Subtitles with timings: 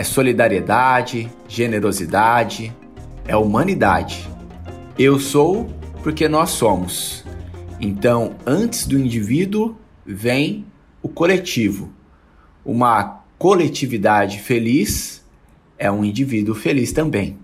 [0.00, 2.74] é solidariedade, generosidade,
[3.26, 4.26] é humanidade.
[4.98, 5.66] Eu sou
[6.02, 7.22] porque nós somos.
[7.78, 10.64] Então, antes do indivíduo vem
[11.02, 11.92] o coletivo.
[12.64, 15.22] Uma coletividade feliz
[15.78, 17.38] é um indivíduo feliz também.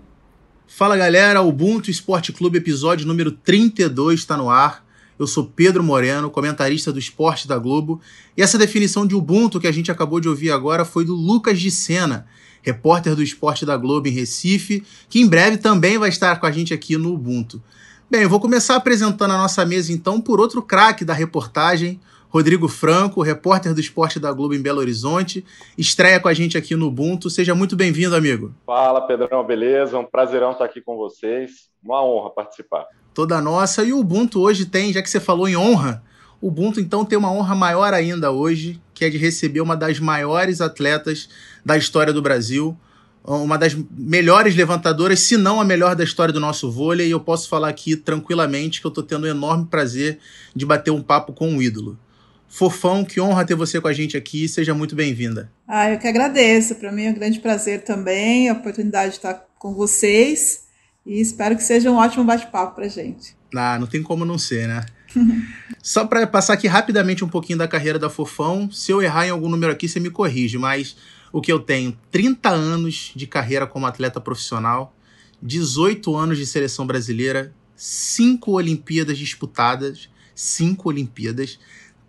[0.65, 4.83] Fala galera, Ubuntu Esporte Clube, episódio número 32 está no ar.
[5.19, 8.01] Eu sou Pedro Moreno, comentarista do Esporte da Globo,
[8.35, 11.59] e essa definição de Ubuntu que a gente acabou de ouvir agora foi do Lucas
[11.59, 12.27] de Sena,
[12.67, 16.51] repórter do Esporte da Globo em Recife, que em breve também vai estar com a
[16.51, 17.63] gente aqui no Ubuntu.
[18.11, 22.67] Bem, eu vou começar apresentando a nossa mesa então por outro craque da reportagem, Rodrigo
[22.67, 25.45] Franco, repórter do Esporte da Globo em Belo Horizonte,
[25.77, 27.29] estreia com a gente aqui no Ubuntu.
[27.29, 28.53] Seja muito bem-vindo, amigo.
[28.65, 29.97] Fala, Pedrão, beleza?
[29.97, 31.69] Um prazerão estar aqui com vocês.
[31.81, 32.85] Uma honra participar.
[33.13, 33.81] Toda nossa.
[33.85, 36.03] E o Ubuntu hoje tem, já que você falou em honra,
[36.41, 39.99] o Ubuntu então tem uma honra maior ainda hoje, que é de receber uma das
[39.99, 41.29] maiores atletas
[41.63, 42.75] da história do Brasil,
[43.23, 47.19] uma das melhores levantadoras, se não a melhor da história do nosso vôlei, e eu
[47.19, 50.17] posso falar aqui tranquilamente que eu estou tendo um enorme prazer
[50.55, 51.99] de bater um papo com o um ídolo.
[52.47, 54.47] Fofão, que honra ter você com a gente aqui.
[54.47, 55.51] Seja muito bem-vinda.
[55.67, 56.75] Ah, eu que agradeço.
[56.75, 60.63] Para mim é um grande prazer também a oportunidade de estar com vocês
[61.05, 63.35] e espero que seja um ótimo bate-papo para gente.
[63.53, 64.85] Ah, não tem como não ser, né?
[65.81, 69.29] Só para passar aqui rapidamente um pouquinho da carreira da Fofão, se eu errar em
[69.29, 70.95] algum número aqui, você me corrige, mas
[71.31, 74.93] o que eu tenho, 30 anos de carreira como atleta profissional,
[75.41, 81.59] 18 anos de seleção brasileira, 5 Olimpíadas disputadas, 5 Olimpíadas,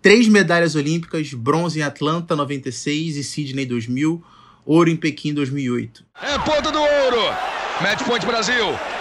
[0.01, 4.23] três medalhas olímpicas, bronze em Atlanta 96 e Sydney 2000,
[4.65, 6.05] ouro em Pequim 2008.
[6.21, 7.21] É ponto do ouro.
[7.81, 8.98] Match point Brasil.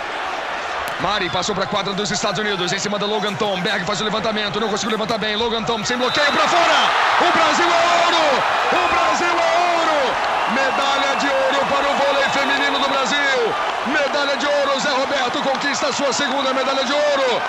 [1.01, 3.61] Mari passou para a quadra dos Estados Unidos, em cima da Logan Tom.
[3.61, 5.37] Berg faz o levantamento, não conseguiu levantar bem.
[5.37, 6.91] Logan Tom sem bloqueio para fora.
[7.21, 8.43] O Brasil é ouro!
[8.73, 10.15] O Brasil é ouro!
[10.55, 13.55] Medalha de ouro para o vôlei feminino do Brasil.
[13.87, 17.43] Medalha de ouro, Zé Roberto conquista sua segunda medalha de ouro.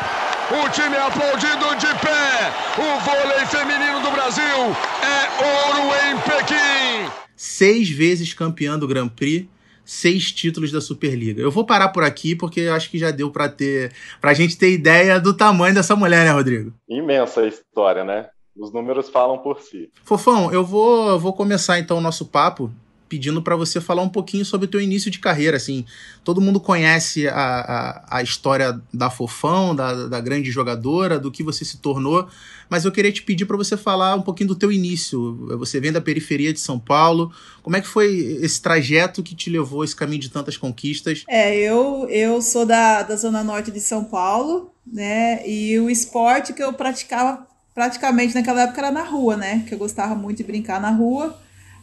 [0.63, 2.53] O time é aplaudido de pé.
[2.77, 7.11] O vôlei feminino do Brasil é ouro em Pequim.
[7.35, 9.47] Seis vezes campeã do Grand Prix,
[9.89, 11.41] seis títulos da Superliga.
[11.41, 13.91] Eu vou parar por aqui porque acho que já deu para ter,
[14.21, 16.71] pra gente ter ideia do tamanho dessa mulher, né, Rodrigo?
[16.87, 18.27] Imensa história, né?
[18.55, 19.89] Os números falam por si.
[20.03, 22.71] Fofão, eu vou, eu vou começar então o nosso papo
[23.09, 25.83] pedindo para você falar um pouquinho sobre o teu início de carreira, assim.
[26.23, 31.41] Todo mundo conhece a, a, a história da Fofão, da, da grande jogadora, do que
[31.41, 32.27] você se tornou,
[32.69, 35.35] mas eu queria te pedir para você falar um pouquinho do teu início.
[35.57, 37.33] Você vem da periferia de São Paulo,
[37.63, 41.23] como é que foi esse trajeto que te levou esse caminho de tantas conquistas?
[41.27, 46.53] É, eu, eu sou da, da zona norte de São Paulo, né, e o esporte
[46.53, 50.43] que eu praticava praticamente naquela época era na rua, né, que eu gostava muito de
[50.43, 51.39] brincar na rua,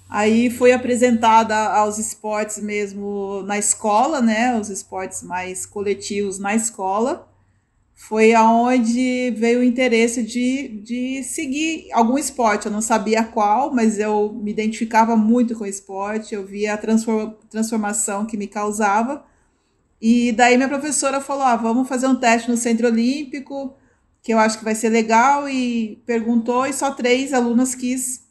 [0.08, 4.58] Aí foi apresentada aos esportes mesmo na escola, né?
[4.58, 7.28] Os esportes mais coletivos na escola.
[7.94, 12.66] Foi aonde veio o interesse de, de seguir algum esporte.
[12.66, 16.78] Eu não sabia qual, mas eu me identificava muito com o esporte, eu via a
[17.48, 19.24] transformação que me causava.
[20.00, 23.74] E daí minha professora falou: ah, vamos fazer um teste no Centro Olímpico,
[24.22, 28.25] que eu acho que vai ser legal, e perguntou, e só três alunas quis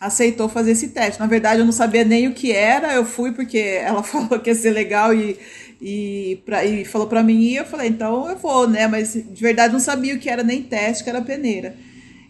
[0.00, 1.20] aceitou fazer esse teste.
[1.20, 4.48] Na verdade, eu não sabia nem o que era, eu fui porque ela falou que
[4.50, 5.38] ia ser legal e,
[5.80, 8.86] e, pra, e falou para mim e eu falei, então eu vou, né?
[8.88, 11.76] Mas de verdade não sabia o que era nem teste, que era peneira.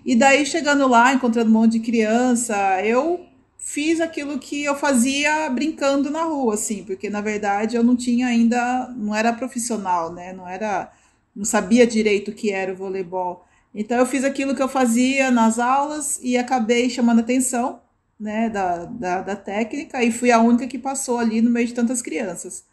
[0.04, 3.20] E daí, chegando lá, encontrando um monte de criança, eu
[3.58, 8.26] fiz aquilo que eu fazia brincando na rua, assim, porque na verdade eu não tinha
[8.26, 10.32] ainda, não era profissional, né?
[10.32, 10.90] Não era,
[11.36, 13.44] não sabia direito o que era o voleibol.
[13.74, 17.80] Então eu fiz aquilo que eu fazia nas aulas e acabei chamando atenção
[18.18, 21.74] né, da, da, da, técnica e fui a única que passou ali no meio de
[21.74, 22.64] tantas crianças.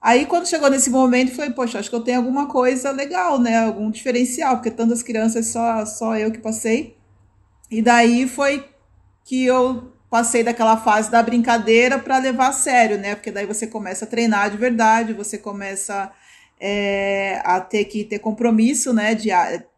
[0.00, 3.58] Aí quando chegou nesse momento, falei, poxa, acho que eu tenho alguma coisa legal, né?
[3.66, 6.96] Algum diferencial, porque tantas crianças, só, só eu que passei.
[7.70, 8.66] E daí foi
[9.24, 13.14] que eu passei daquela fase da brincadeira para levar a sério, né?
[13.14, 16.10] Porque daí você começa a treinar de verdade, você começa
[16.58, 19.14] é, a ter que ter compromisso, né?
[19.14, 19.30] De,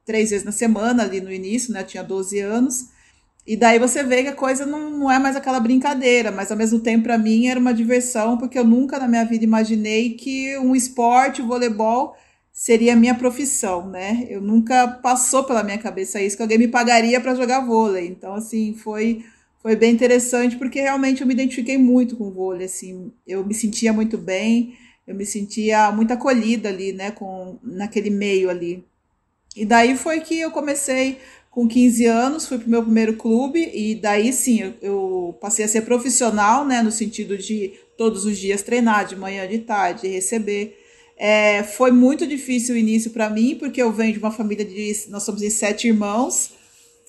[0.04, 1.82] três vezes na semana ali no início, né?
[1.82, 2.88] Tinha 12 anos.
[3.46, 6.56] E daí você vê que a coisa não, não é mais aquela brincadeira, mas ao
[6.56, 10.56] mesmo tempo para mim era uma diversão, porque eu nunca na minha vida imaginei que
[10.58, 12.14] um esporte, o voleibol,
[12.52, 14.26] seria a minha profissão, né?
[14.28, 18.06] Eu nunca passou pela minha cabeça isso, que alguém me pagaria para jogar vôlei.
[18.06, 19.24] Então, assim, foi,
[19.60, 23.54] foi bem interessante, porque realmente eu me identifiquei muito com o vôlei, assim, eu me
[23.54, 24.76] sentia muito bem,
[25.06, 28.84] eu me sentia muito acolhida ali, né, com, naquele meio ali.
[29.56, 31.18] E daí foi que eu comecei
[31.50, 35.64] com 15 anos, fui para o meu primeiro clube, e daí sim, eu, eu, passei
[35.64, 40.08] a ser profissional, né, no sentido de todos os dias treinar, de manhã, de tarde,
[40.08, 40.78] receber.
[41.16, 44.92] É, foi muito difícil o início para mim, porque eu venho de uma família de.
[45.10, 46.52] Nós somos em sete irmãos,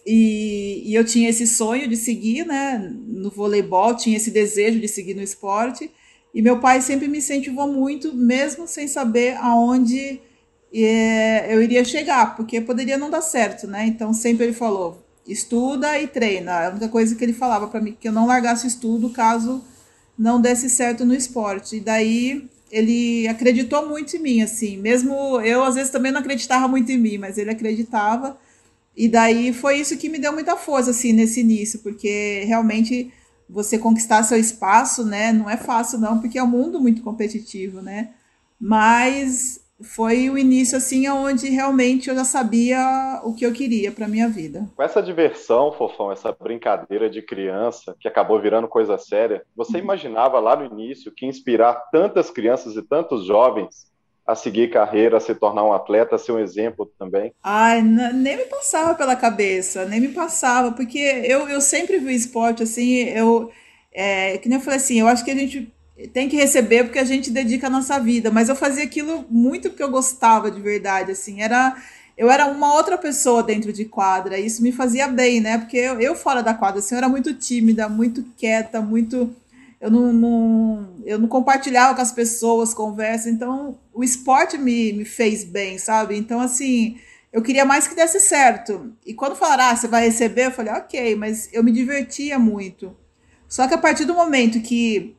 [0.06, 4.90] e, e eu tinha esse sonho de seguir né, no voleibol, tinha esse desejo de
[4.90, 5.90] seguir no esporte,
[6.34, 10.20] e meu pai sempre me incentivou muito, mesmo sem saber aonde
[10.74, 13.86] eu iria chegar, porque poderia não dar certo, né?
[13.86, 16.68] Então sempre ele falou: estuda e treina.
[16.68, 19.64] A única coisa que ele falava para mim que eu não largasse estudo caso
[20.18, 21.78] não desse certo no esporte.
[21.78, 24.78] E daí ele acreditou muito em mim, assim.
[24.78, 28.38] Mesmo eu às vezes também não acreditava muito em mim, mas ele acreditava.
[28.96, 33.12] E daí foi isso que me deu muita força assim nesse início, porque realmente
[33.50, 37.82] você conquistar seu espaço, né, não é fácil não, porque é um mundo muito competitivo,
[37.82, 38.12] né?
[38.60, 44.08] Mas foi o início assim onde realmente eu já sabia o que eu queria para
[44.08, 44.68] minha vida.
[44.76, 49.84] Com essa diversão, fofão, essa brincadeira de criança que acabou virando coisa séria, você uhum.
[49.84, 53.92] imaginava lá no início que inspirar tantas crianças e tantos jovens
[54.26, 57.34] a seguir carreira, a se tornar um atleta, a ser um exemplo também?
[57.44, 62.64] Ai, nem me passava pela cabeça, nem me passava, porque eu, eu sempre vi esporte
[62.64, 63.52] assim, eu
[63.94, 65.73] é, que nem eu falei assim, eu acho que a gente
[66.12, 69.70] tem que receber porque a gente dedica a nossa vida, mas eu fazia aquilo muito
[69.70, 71.76] porque eu gostava de verdade, assim, era
[72.16, 75.58] eu era uma outra pessoa dentro de quadra, e isso me fazia bem, né?
[75.58, 79.36] Porque eu, eu fora da quadra, assim, eu era muito tímida, muito quieta, muito
[79.84, 85.04] eu não, não, eu não compartilhava com as pessoas conversa, então o esporte me, me
[85.04, 86.16] fez bem, sabe?
[86.16, 86.98] Então, assim,
[87.34, 88.94] eu queria mais que desse certo.
[89.06, 92.96] E quando falaram, ah, você vai receber, eu falei, ok, mas eu me divertia muito.
[93.46, 95.18] Só que a partir do momento que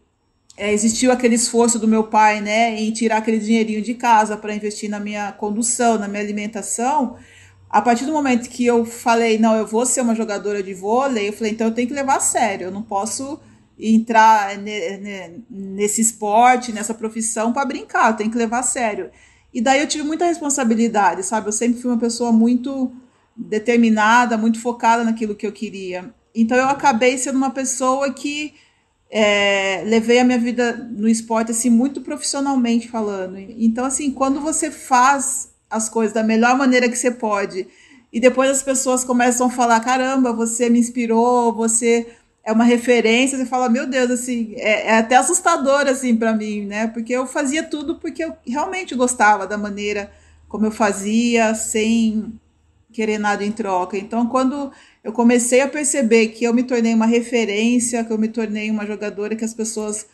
[0.57, 4.55] é, existiu aquele esforço do meu pai, né, em tirar aquele dinheirinho de casa para
[4.55, 7.17] investir na minha condução, na minha alimentação.
[7.69, 11.29] A partir do momento que eu falei, não, eu vou ser uma jogadora de vôlei,
[11.29, 13.41] eu falei, então eu tenho que levar a sério, eu não posso
[13.77, 14.57] entrar
[15.51, 19.11] nesse esporte, nessa profissão para brincar, eu tenho que levar a sério.
[19.53, 21.49] E daí eu tive muita responsabilidade, sabe?
[21.49, 22.93] Eu sempre fui uma pessoa muito
[23.37, 26.13] determinada, muito focada naquilo que eu queria.
[26.33, 28.55] Então eu acabei sendo uma pessoa que
[29.17, 33.39] é, levei a minha vida no esporte assim muito profissionalmente falando.
[33.39, 37.69] Então assim, quando você faz as coisas da melhor maneira que você pode
[38.13, 42.09] e depois as pessoas começam a falar caramba, você me inspirou, você
[42.43, 46.67] é uma referência, você fala meu Deus, assim, é, é até assustador assim para mim,
[46.67, 46.89] né?
[46.89, 50.11] Porque eu fazia tudo porque eu realmente gostava da maneira
[50.49, 52.35] como eu fazia, sem
[52.93, 53.97] querer nada em troca.
[53.97, 54.73] Então, quando
[55.05, 58.87] eu comecei a perceber que eu me tornei uma referência, que eu me tornei uma
[58.87, 60.07] jogadora que as pessoas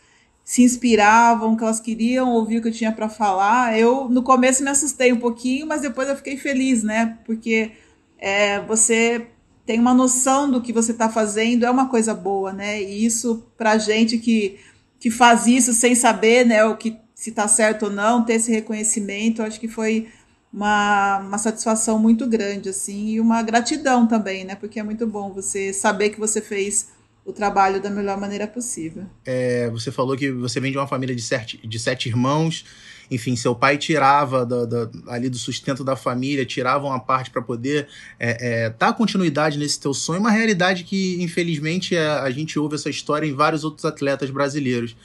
[0.44, 3.78] se inspiravam, que elas queriam ouvir o que eu tinha para falar.
[3.78, 7.18] Eu no começo me assustei um pouquinho, mas depois eu fiquei feliz, né?
[7.24, 7.70] Porque
[8.18, 9.28] é, você
[9.64, 12.82] tem uma noção do que você está fazendo, é uma coisa boa, né?
[12.82, 14.58] E isso para gente que
[15.00, 18.50] que faz isso sem saber, né, o que se está certo ou não, ter esse
[18.52, 20.08] reconhecimento, acho que foi
[20.52, 24.54] uma, uma satisfação muito grande, assim, e uma gratidão também, né?
[24.54, 26.88] Porque é muito bom você saber que você fez
[27.24, 29.04] o trabalho da melhor maneira possível.
[29.24, 32.64] É, você falou que você vem de uma família de sete, de sete irmãos,
[33.10, 37.42] enfim, seu pai tirava do, do, ali do sustento da família, tirava uma parte para
[37.42, 37.88] poder
[38.18, 42.58] é, é, dar continuidade nesse teu sonho, uma realidade que, infelizmente, a, é, a gente
[42.58, 44.96] ouve essa história em vários outros atletas brasileiros.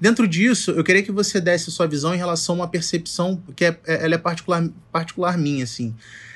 [0.00, 3.64] Dentro disso, eu queria que você desse sua visão em relação a uma percepção que
[3.64, 5.94] é, é, ela é particular, particular minha, assim.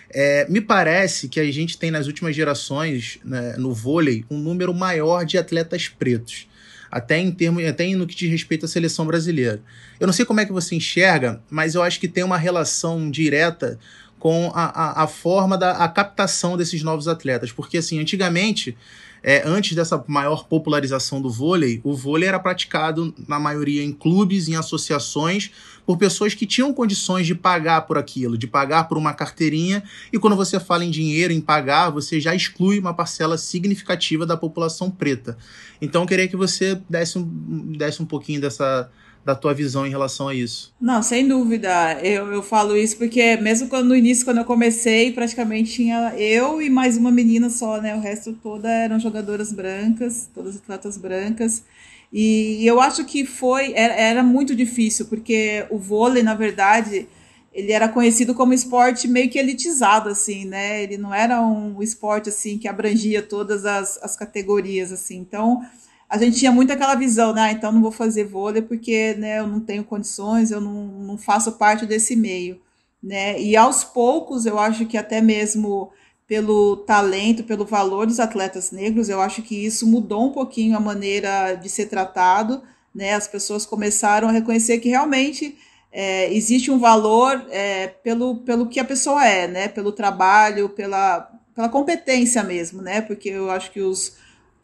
[0.09, 4.73] É, me parece que a gente tem nas últimas gerações, né, no vôlei, um número
[4.73, 6.47] maior de atletas pretos.
[6.91, 9.61] Até em termos, até no que diz respeito à seleção brasileira.
[9.99, 13.11] Eu não sei como é que você enxerga, mas eu acho que tem uma relação
[13.11, 13.79] direta
[14.19, 17.53] com a, a, a forma da a captação desses novos atletas.
[17.53, 18.77] Porque, assim, antigamente
[19.29, 24.47] é, antes dessa maior popularização do vôlei, o vôlei era praticado, na maioria, em clubes,
[24.47, 25.51] em associações,
[25.85, 29.83] por pessoas que tinham condições de pagar por aquilo, de pagar por uma carteirinha.
[30.13, 34.37] E quando você fala em dinheiro, em pagar, você já exclui uma parcela significativa da
[34.37, 35.37] população preta.
[35.83, 37.25] Então, eu queria que você desse um,
[37.77, 38.89] desse um pouquinho dessa,
[39.27, 40.73] da tua visão em relação a isso.
[40.81, 41.99] Não, sem dúvida.
[42.01, 46.63] Eu, eu falo isso porque mesmo quando, no início, quando eu comecei, praticamente tinha eu
[46.63, 47.97] e mais uma menina só, né?
[47.97, 51.65] O resto toda eram jogadoras brancas, todas atletas brancas.
[52.13, 57.09] E eu acho que foi era, era muito difícil, porque o vôlei, na verdade,
[57.53, 60.85] ele era conhecido como esporte meio que elitizado, assim, né?
[60.85, 65.17] Ele não era um esporte, assim, que abrangia todas as, as categorias, assim.
[65.17, 65.63] Então,
[66.09, 67.43] a gente tinha muito aquela visão, né?
[67.43, 71.19] Ah, então não vou fazer vôlei porque né, eu não tenho condições, eu não, não
[71.19, 72.61] faço parte desse meio,
[73.03, 73.41] né?
[73.41, 75.91] E aos poucos, eu acho que até mesmo
[76.27, 80.81] pelo talento, pelo valor dos atletas negros, eu acho que isso mudou um pouquinho a
[80.81, 82.63] maneira de ser tratado,
[82.95, 83.15] né?
[83.15, 85.57] As pessoas começaram a reconhecer que realmente
[85.93, 89.69] é, existe um valor é, pelo, pelo que a pessoa é, né?
[89.69, 93.01] Pelo trabalho, pela, pela competência mesmo, né?
[93.01, 94.17] Porque eu acho que os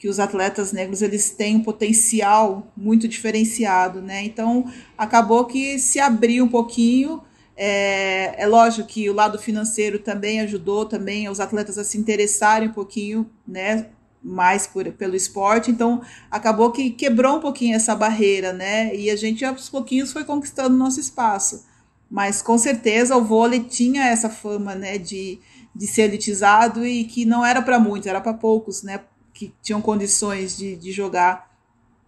[0.02, 4.24] que os atletas negros eles têm um potencial muito diferenciado, né?
[4.24, 4.68] Então
[4.98, 7.22] acabou que se abriu um pouquinho.
[7.56, 12.70] É, é lógico que o lado financeiro também ajudou também os atletas a se interessarem
[12.70, 13.90] um pouquinho, né?
[14.20, 18.92] Mais por, pelo esporte, então acabou que quebrou um pouquinho essa barreira, né?
[18.96, 21.64] E a gente aos pouquinhos foi conquistando nosso espaço.
[22.10, 24.98] Mas com certeza o vôlei tinha essa fama, né?
[24.98, 25.38] De,
[25.72, 28.98] de ser elitizado e que não era para muitos, era para poucos, né?
[29.42, 31.50] Que tinham condições de, de jogar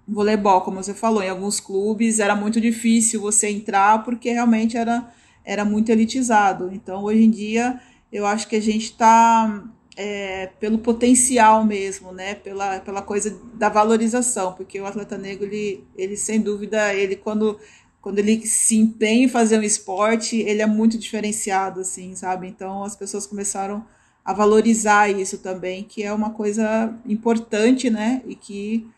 [0.06, 5.10] voleibol, como você falou, em alguns clubes era muito difícil você entrar porque realmente era,
[5.44, 6.70] era muito elitizado.
[6.72, 7.80] Então, hoje em dia,
[8.12, 9.64] eu acho que a gente está
[9.96, 12.36] é, pelo potencial mesmo, né?
[12.36, 17.58] Pela, pela coisa da valorização, porque o atleta negro, ele, ele sem dúvida, ele quando,
[18.00, 22.46] quando ele se empenha em fazer um esporte, ele é muito diferenciado, assim, sabe?
[22.46, 23.84] Então as pessoas começaram
[24.24, 28.22] a valorizar isso também, que é uma coisa importante, né?
[28.26, 28.88] E que,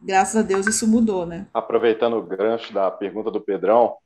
[0.00, 1.46] graças a Deus, isso mudou, né?
[1.54, 3.96] Aproveitando o gancho da pergunta do Pedrão,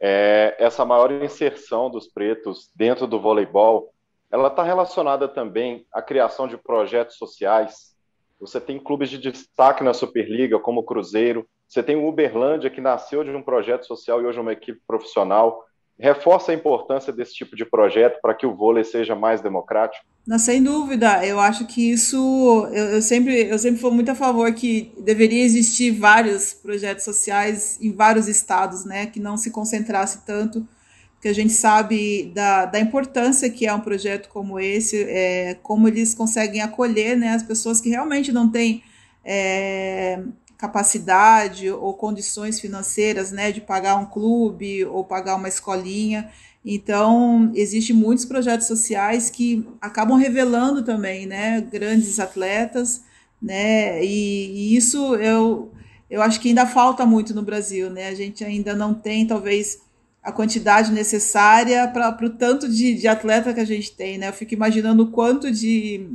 [0.00, 3.92] é, essa maior inserção dos pretos dentro do voleibol,
[4.30, 7.96] ela está relacionada também à criação de projetos sociais.
[8.40, 11.46] Você tem clubes de destaque na Superliga, como o Cruzeiro.
[11.66, 14.80] Você tem o Uberlândia, que nasceu de um projeto social e hoje é uma equipe
[14.86, 15.64] profissional
[15.98, 20.04] reforça a importância desse tipo de projeto para que o vôlei seja mais democrático?
[20.26, 24.14] Não, sem dúvida, eu acho que isso, eu, eu, sempre, eu sempre fui muito a
[24.14, 30.24] favor que deveria existir vários projetos sociais em vários estados, né, que não se concentrasse
[30.24, 30.66] tanto,
[31.14, 35.88] porque a gente sabe da, da importância que é um projeto como esse, é, como
[35.88, 38.82] eles conseguem acolher, né, as pessoas que realmente não têm
[39.24, 40.22] é,
[40.58, 46.28] capacidade ou condições financeiras, né, de pagar um clube ou pagar uma escolinha.
[46.64, 53.02] Então, existem muitos projetos sociais que acabam revelando também, né, grandes atletas,
[53.40, 55.70] né, e, e isso eu,
[56.10, 59.80] eu acho que ainda falta muito no Brasil, né, a gente ainda não tem, talvez,
[60.20, 64.32] a quantidade necessária para o tanto de, de atleta que a gente tem, né, eu
[64.32, 66.10] fico imaginando o quanto de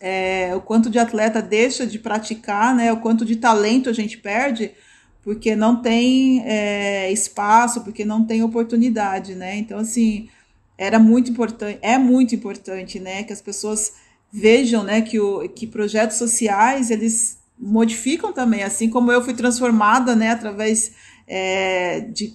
[0.00, 4.18] é, o quanto de atleta deixa de praticar, né, o quanto de talento a gente
[4.18, 4.72] perde,
[5.22, 9.56] porque não tem é, espaço, porque não tem oportunidade, né?
[9.56, 10.28] Então, assim,
[10.76, 13.94] era muito importante, é muito importante, né, que as pessoas
[14.30, 20.14] vejam, né, que, o, que projetos sociais, eles modificam também, assim como eu fui transformada,
[20.14, 20.92] né, através
[21.26, 22.30] é, de,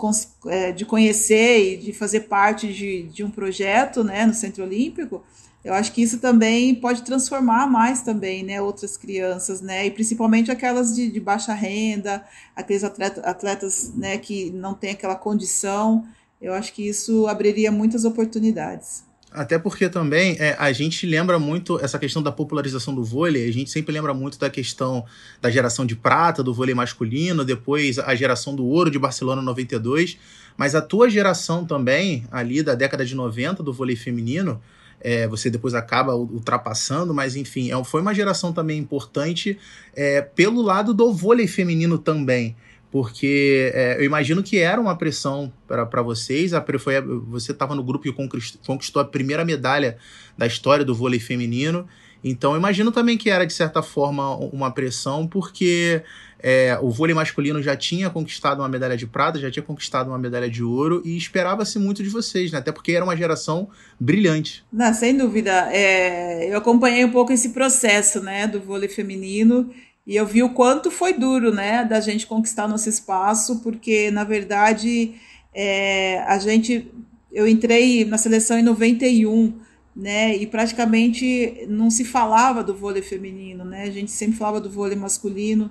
[0.48, 5.24] é, de conhecer e de fazer parte de, de um projeto, né, no Centro Olímpico,
[5.64, 10.50] eu acho que isso também pode transformar mais também, né, outras crianças, né, e principalmente
[10.50, 12.24] aquelas de, de baixa renda,
[12.56, 16.06] aqueles atletas, atletas, né, que não têm aquela condição.
[16.42, 19.04] Eu acho que isso abriria muitas oportunidades.
[19.32, 23.54] Até porque também é, a gente lembra muito essa questão da popularização do vôlei, a
[23.54, 25.06] gente sempre lembra muito da questão
[25.40, 30.18] da geração de prata do vôlei masculino, depois a geração do ouro de Barcelona 92,
[30.58, 34.60] mas a tua geração também, ali da década de 90 do vôlei feminino,
[35.02, 39.58] é, você depois acaba ultrapassando, mas enfim, é, foi uma geração também importante
[39.96, 42.56] é, pelo lado do vôlei feminino também.
[42.92, 46.54] Porque é, eu imagino que era uma pressão para vocês.
[46.54, 49.98] A, foi, você estava no grupo que conquistou a primeira medalha
[50.36, 51.88] da história do vôlei feminino.
[52.24, 56.02] Então, eu imagino também que era, de certa forma, uma pressão, porque
[56.42, 60.18] é, o vôlei masculino já tinha conquistado uma medalha de prata, já tinha conquistado uma
[60.18, 62.60] medalha de ouro, e esperava-se muito de vocês, né?
[62.60, 63.70] Até porque era uma geração
[64.00, 64.64] brilhante.
[64.72, 65.70] Não, sem dúvida.
[65.72, 69.70] É, eu acompanhei um pouco esse processo né, do vôlei feminino.
[70.08, 74.24] E eu vi o quanto foi duro, né, da gente conquistar nosso espaço, porque na
[74.24, 75.14] verdade
[75.54, 76.92] é, a gente,
[77.32, 79.54] eu entrei na seleção em 91,
[79.96, 80.36] né?
[80.36, 83.84] E praticamente não se falava do vôlei feminino, né?
[83.84, 85.70] A gente sempre falava do vôlei masculino.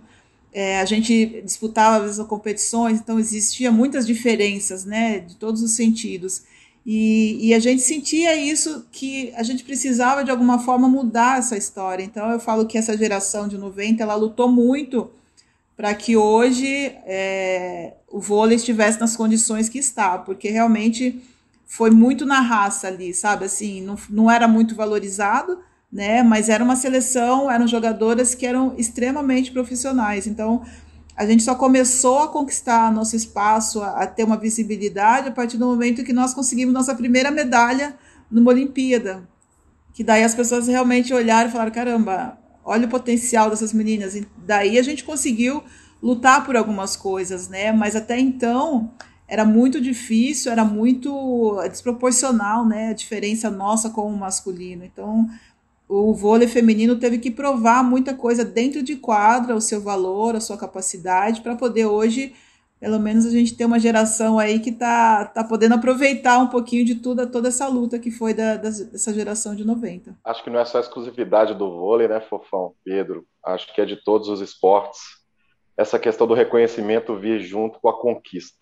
[0.52, 6.42] É, a gente disputava as competições, então existia muitas diferenças, né, de todos os sentidos.
[6.86, 11.54] E, e, a gente sentia isso, que a gente precisava de alguma forma mudar essa
[11.56, 12.02] história.
[12.02, 15.10] Então eu falo que essa geração de 90, ela lutou muito
[15.76, 16.66] para que hoje
[17.04, 21.22] é, o vôlei estivesse nas condições que está, porque realmente
[21.66, 23.44] foi muito na raça ali, sabe?
[23.44, 26.22] Assim, não, não era muito valorizado, né?
[26.22, 30.26] Mas era uma seleção, eram jogadoras que eram extremamente profissionais.
[30.26, 30.62] Então,
[31.16, 35.56] a gente só começou a conquistar nosso espaço, a, a, ter uma visibilidade a partir
[35.56, 37.96] do momento que nós conseguimos nossa primeira medalha
[38.30, 39.28] numa Olimpíada.
[39.92, 44.14] Que daí as pessoas realmente olharam e falaram: caramba, olha o potencial dessas meninas.
[44.14, 45.64] E daí a gente conseguiu
[46.00, 47.72] lutar por algumas coisas, né?
[47.72, 48.92] Mas até então
[49.26, 52.90] era muito difícil, era muito desproporcional, né?
[52.90, 54.84] A diferença nossa com o masculino.
[54.84, 55.28] Então
[55.88, 60.40] o vôlei feminino teve que provar muita coisa dentro de quadra, o seu valor, a
[60.40, 62.34] sua capacidade, para poder hoje,
[62.78, 66.84] pelo menos, a gente ter uma geração aí que está tá podendo aproveitar um pouquinho
[66.84, 70.14] de tudo, toda essa luta que foi da, dessa geração de 90.
[70.22, 73.26] Acho que não é só a exclusividade do vôlei, né, Fofão, Pedro?
[73.42, 75.00] Acho que é de todos os esportes.
[75.74, 78.58] Essa questão do reconhecimento vir junto com a conquista.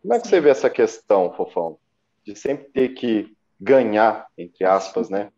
[0.00, 1.76] Como é que você vê essa questão, Fofão?
[2.24, 5.30] De sempre ter que ganhar, entre aspas, né?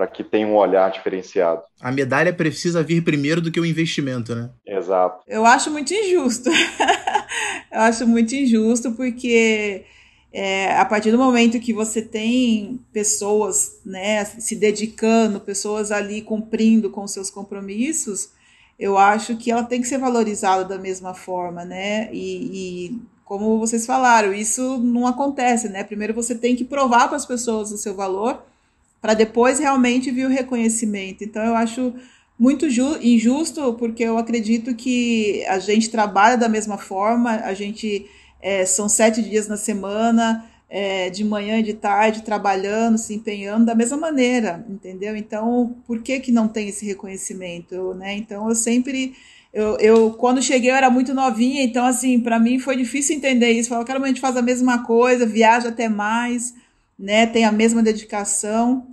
[0.00, 1.60] Para que tenha um olhar diferenciado.
[1.78, 4.48] A medalha precisa vir primeiro do que o investimento, né?
[4.66, 5.22] Exato.
[5.28, 6.48] Eu acho muito injusto.
[7.70, 9.84] eu acho muito injusto porque
[10.32, 16.88] é, a partir do momento que você tem pessoas né, se dedicando, pessoas ali cumprindo
[16.88, 18.30] com seus compromissos,
[18.78, 22.08] eu acho que ela tem que ser valorizada da mesma forma, né?
[22.10, 25.84] E, e como vocês falaram, isso não acontece, né?
[25.84, 28.48] Primeiro você tem que provar para as pessoas o seu valor
[29.00, 31.24] para depois realmente vir o reconhecimento.
[31.24, 31.94] Então eu acho
[32.38, 38.06] muito injusto, porque eu acredito que a gente trabalha da mesma forma, a gente
[38.40, 43.66] é, são sete dias na semana, é, de manhã e de tarde, trabalhando, se empenhando
[43.66, 45.16] da mesma maneira, entendeu?
[45.16, 48.14] Então, por que, que não tem esse reconhecimento, né?
[48.14, 49.14] Então, eu sempre...
[49.52, 53.50] Eu, eu, quando cheguei, eu era muito novinha, então, assim, para mim foi difícil entender
[53.50, 53.68] isso.
[53.68, 56.54] Falar, cara, a gente faz a mesma coisa, viaja até mais,
[57.00, 58.86] né, tem a mesma dedicação,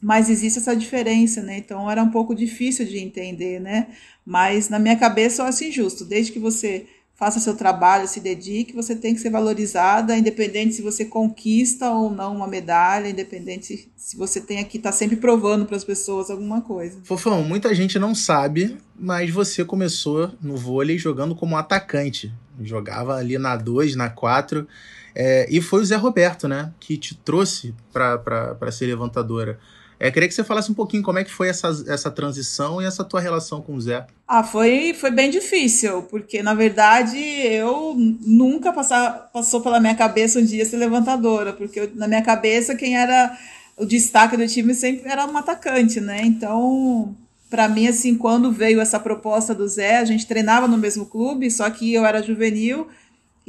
[0.00, 1.58] mas existe essa diferença, né?
[1.58, 3.88] Então era um pouco difícil de entender, né?
[4.24, 6.04] Mas na minha cabeça eu acho injusto.
[6.04, 6.86] Desde que você
[7.16, 12.10] faça seu trabalho, se dedique, você tem que ser valorizada, independente se você conquista ou
[12.10, 16.30] não uma medalha, independente se você tem que estar tá sempre provando para as pessoas
[16.30, 16.98] alguma coisa.
[17.04, 22.32] Fofão, muita gente não sabe, mas você começou no vôlei jogando como atacante.
[22.62, 24.66] Jogava ali na 2, na 4.
[25.14, 29.58] É, e foi o Zé Roberto, né, que te trouxe para ser levantadora.
[29.98, 32.86] É, queria que você falasse um pouquinho como é que foi essa, essa transição e
[32.86, 34.06] essa tua relação com o Zé.
[34.26, 40.38] Ah, foi, foi bem difícil, porque na verdade eu nunca passar, passou pela minha cabeça
[40.38, 43.36] um dia ser levantadora, porque eu, na minha cabeça quem era
[43.76, 46.22] o destaque do time sempre era um atacante, né?
[46.24, 47.14] Então,
[47.50, 51.50] para mim, assim, quando veio essa proposta do Zé, a gente treinava no mesmo clube,
[51.50, 52.88] só que eu era juvenil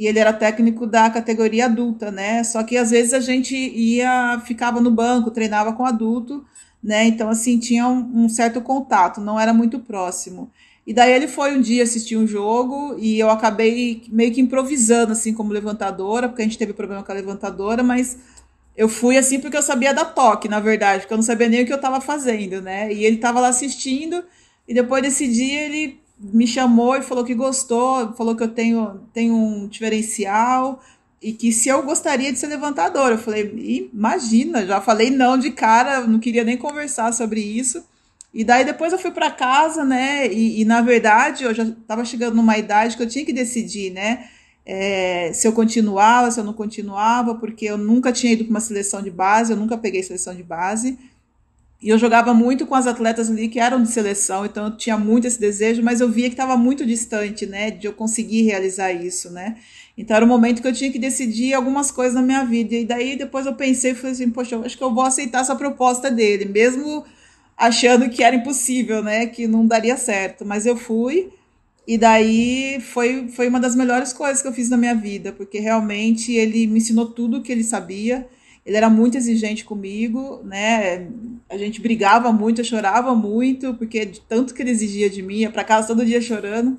[0.02, 2.42] e ele era técnico da categoria adulta, né?
[2.42, 6.44] Só que às vezes a gente ia, ficava no banco, treinava com adulto,
[6.82, 7.04] né?
[7.04, 10.50] Então, assim, tinha um, um, certo contato, não era muito próximo.
[10.84, 15.12] E daí ele foi um dia assistir um jogo e eu acabei meio que improvisando,
[15.12, 18.18] assim, como levantadora, porque a gente teve problema com a levantadora, mas
[18.76, 21.62] eu fui assim porque eu sabia da toque, na verdade, porque eu não sabia nem
[21.62, 22.92] o que eu estava fazendo, né?
[22.92, 24.24] E ele estava lá assistindo
[24.66, 29.00] e depois desse dia ele me chamou e falou que gostou, falou que eu tenho,
[29.12, 30.80] tenho um diferencial
[31.20, 33.14] e que se eu gostaria de ser levantadora.
[33.14, 37.84] Eu falei, imagina, já falei não de cara, não queria nem conversar sobre isso.
[38.34, 40.26] E daí depois eu fui para casa, né?
[40.32, 43.90] E, e, na verdade eu já estava chegando numa idade que eu tinha que decidir,
[43.92, 44.26] né?
[44.64, 48.60] É, se eu continuava, se eu não continuava, porque eu nunca tinha ido para uma
[48.60, 50.98] seleção de base, eu nunca peguei seleção de base.
[51.82, 54.96] E eu jogava muito com as atletas ali que eram de seleção, então eu tinha
[54.96, 58.92] muito esse desejo, mas eu via que estava muito distante, né, de eu conseguir realizar
[58.92, 59.56] isso, né?
[59.98, 62.76] Então era o momento que eu tinha que decidir algumas coisas na minha vida.
[62.76, 65.40] E daí depois eu pensei e falei assim, poxa, eu acho que eu vou aceitar
[65.40, 67.04] essa proposta dele, mesmo
[67.56, 70.44] achando que era impossível, né, que não daria certo.
[70.44, 71.30] Mas eu fui,
[71.86, 75.58] e daí foi, foi uma das melhores coisas que eu fiz na minha vida, porque
[75.58, 78.28] realmente ele me ensinou tudo o que ele sabia
[78.64, 81.08] ele era muito exigente comigo, né?
[81.48, 85.38] A gente brigava muito, eu chorava muito, porque de tanto que ele exigia de mim,
[85.38, 86.78] ia para casa todo dia chorando.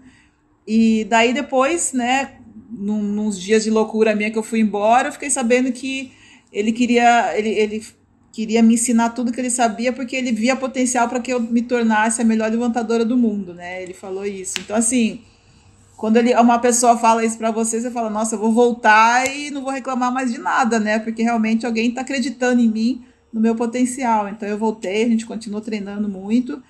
[0.65, 2.35] E daí depois, né,
[2.71, 6.11] num, nos dias de loucura minha que eu fui embora, eu fiquei sabendo que
[6.51, 7.85] ele queria, ele, ele
[8.31, 11.61] queria me ensinar tudo que ele sabia, porque ele via potencial para que eu me
[11.61, 13.83] tornasse a melhor levantadora do mundo, né?
[13.83, 14.55] Ele falou isso.
[14.59, 15.21] Então, assim,
[16.03, 19.49] quando ele, uma pessoa fala isso para você, você fala, nossa, eu vou voltar e
[19.49, 20.99] não vou reclamar mais de nada, né?
[20.99, 24.27] Porque realmente alguém está acreditando em mim, no meu potencial.
[24.27, 26.61] Então eu voltei, a gente continuou treinando muito.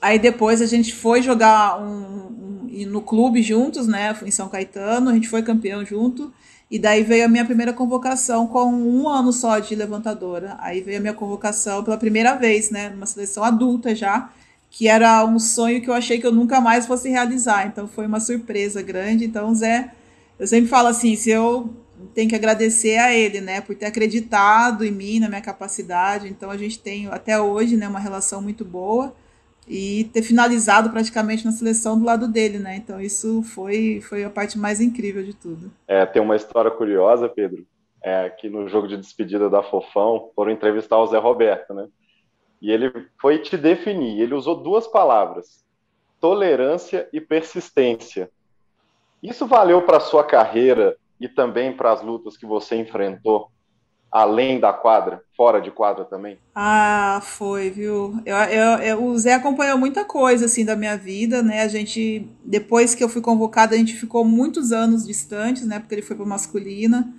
[0.00, 4.12] Aí depois a gente foi jogar um, um, no clube juntos, né?
[4.26, 6.34] Em São Caetano, a gente foi campeão junto.
[6.68, 10.56] E daí veio a minha primeira convocação com um ano só de levantadora.
[10.58, 12.88] Aí veio a minha convocação pela primeira vez, né?
[12.88, 14.32] Numa seleção adulta já,
[14.72, 17.66] que era um sonho que eu achei que eu nunca mais fosse realizar.
[17.66, 19.26] Então foi uma surpresa grande.
[19.26, 19.92] Então, Zé,
[20.38, 21.70] eu sempre falo assim: se eu
[22.14, 26.26] tenho que agradecer a ele, né, por ter acreditado em mim, na minha capacidade.
[26.26, 29.14] Então a gente tem até hoje, né, uma relação muito boa
[29.68, 32.74] e ter finalizado praticamente na seleção do lado dele, né?
[32.76, 35.70] Então isso foi foi a parte mais incrível de tudo.
[35.86, 37.64] É, tem uma história curiosa, Pedro,
[38.02, 41.86] é que no jogo de despedida da Fofão foram entrevistar o Zé Roberto, né?
[42.62, 44.20] E ele foi te definir.
[44.20, 45.64] Ele usou duas palavras:
[46.20, 48.30] tolerância e persistência.
[49.22, 53.50] Isso valeu para sua carreira e também para as lutas que você enfrentou
[54.12, 56.38] além da quadra, fora de quadra também?
[56.54, 58.20] Ah, foi, viu?
[58.26, 61.62] Eu, eu, eu, o Zé acompanhou muita coisa assim da minha vida, né?
[61.62, 65.78] A gente, depois que eu fui convocada, a gente ficou muitos anos distantes, né?
[65.78, 67.10] Porque ele foi para masculina.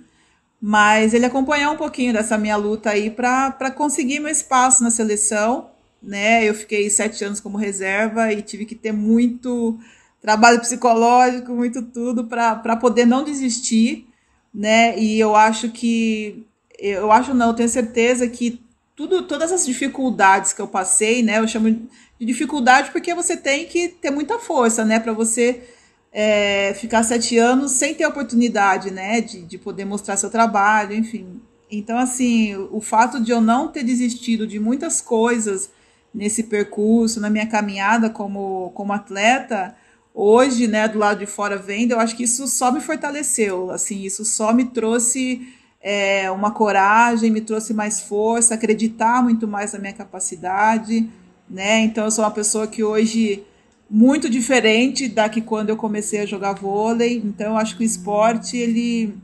[0.66, 5.68] Mas ele acompanhou um pouquinho dessa minha luta aí para conseguir meu espaço na seleção,
[6.02, 6.42] né?
[6.42, 9.78] Eu fiquei sete anos como reserva e tive que ter muito
[10.22, 14.06] trabalho psicológico, muito tudo para poder não desistir,
[14.54, 14.98] né?
[14.98, 16.46] E eu acho que
[16.78, 18.58] eu acho não, eu tenho certeza que
[18.96, 23.66] tudo, todas as dificuldades que eu passei, né, eu chamo de dificuldade porque você tem
[23.66, 25.62] que ter muita força, né, para você
[26.16, 31.40] é, ficar sete anos sem ter oportunidade, né, de, de poder mostrar seu trabalho, enfim.
[31.68, 35.70] Então, assim, o fato de eu não ter desistido de muitas coisas
[36.14, 39.74] nesse percurso, na minha caminhada como, como atleta,
[40.14, 44.02] hoje, né, do lado de fora vendo, eu acho que isso só me fortaleceu, assim,
[44.02, 45.48] isso só me trouxe
[45.80, 51.10] é, uma coragem, me trouxe mais força, acreditar muito mais na minha capacidade,
[51.50, 51.80] né?
[51.80, 53.44] Então eu sou uma pessoa que hoje
[53.88, 57.22] muito diferente da que quando eu comecei a jogar vôlei.
[57.24, 59.14] Então acho que o esporte, ele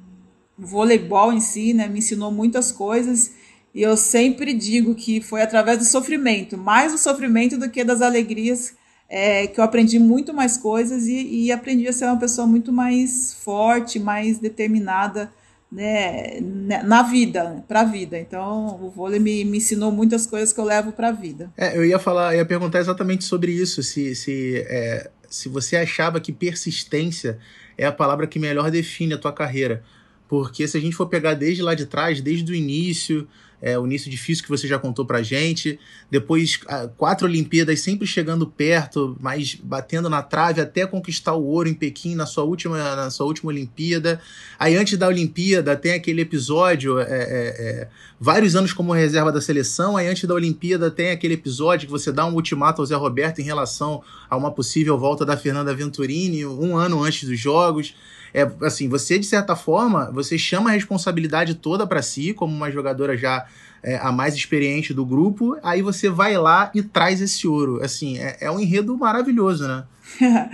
[0.59, 3.33] o voleibol em si, né, me ensinou muitas coisas.
[3.75, 8.03] E eu sempre digo que foi através do sofrimento, mais do sofrimento do que das
[8.03, 8.75] alegrias,
[9.09, 12.73] é, que eu aprendi muito mais coisas e, e aprendi a ser uma pessoa muito
[12.73, 15.33] mais forte, mais determinada
[15.71, 18.19] né, né, na vida, para a vida.
[18.19, 21.51] Então, o vôlei me, me ensinou muitas coisas que eu levo para a vida.
[21.57, 26.21] É, eu ia falar, ia perguntar exatamente sobre isso, se, se, é, se você achava
[26.21, 27.39] que persistência
[27.79, 29.83] é a palavra que melhor define a tua carreira.
[30.29, 33.27] Porque se a gente for pegar desde lá de trás, desde o início,
[33.63, 35.79] é, o início difícil que você já contou pra gente.
[36.11, 36.59] Depois,
[36.97, 42.15] quatro Olimpíadas sempre chegando perto, mas batendo na trave até conquistar o ouro em Pequim
[42.15, 44.21] na sua última, na sua última Olimpíada.
[44.59, 49.41] Aí, antes da Olimpíada, tem aquele episódio, é, é, é, vários anos como reserva da
[49.41, 49.97] seleção.
[49.97, 53.41] Aí, antes da Olimpíada, tem aquele episódio que você dá um ultimato ao Zé Roberto
[53.41, 57.95] em relação a uma possível volta da Fernanda Venturini, um ano antes dos Jogos
[58.33, 62.71] é assim, você de certa forma, você chama a responsabilidade toda para si, como uma
[62.71, 63.47] jogadora já
[63.83, 67.83] é, a mais experiente do grupo, aí você vai lá e traz esse ouro.
[67.83, 69.85] Assim, é, é um enredo maravilhoso, né?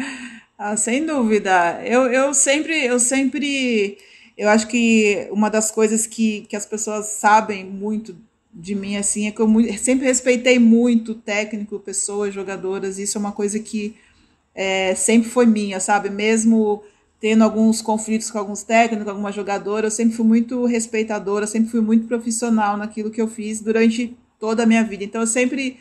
[0.59, 1.81] ah, sem dúvida.
[1.85, 3.99] Eu, eu sempre, eu sempre,
[4.37, 8.17] eu acho que uma das coisas que, que as pessoas sabem muito
[8.59, 12.99] de mim assim é que eu sempre respeitei muito técnico, pessoas, jogadoras.
[12.99, 13.95] Isso é uma coisa que
[14.55, 16.09] é, sempre foi minha, sabe?
[16.09, 16.83] Mesmo
[17.21, 21.81] tendo alguns conflitos com alguns técnicos, alguma jogadora, eu sempre fui muito respeitadora, sempre fui
[21.81, 25.05] muito profissional naquilo que eu fiz durante toda a minha vida.
[25.05, 25.79] Então eu sempre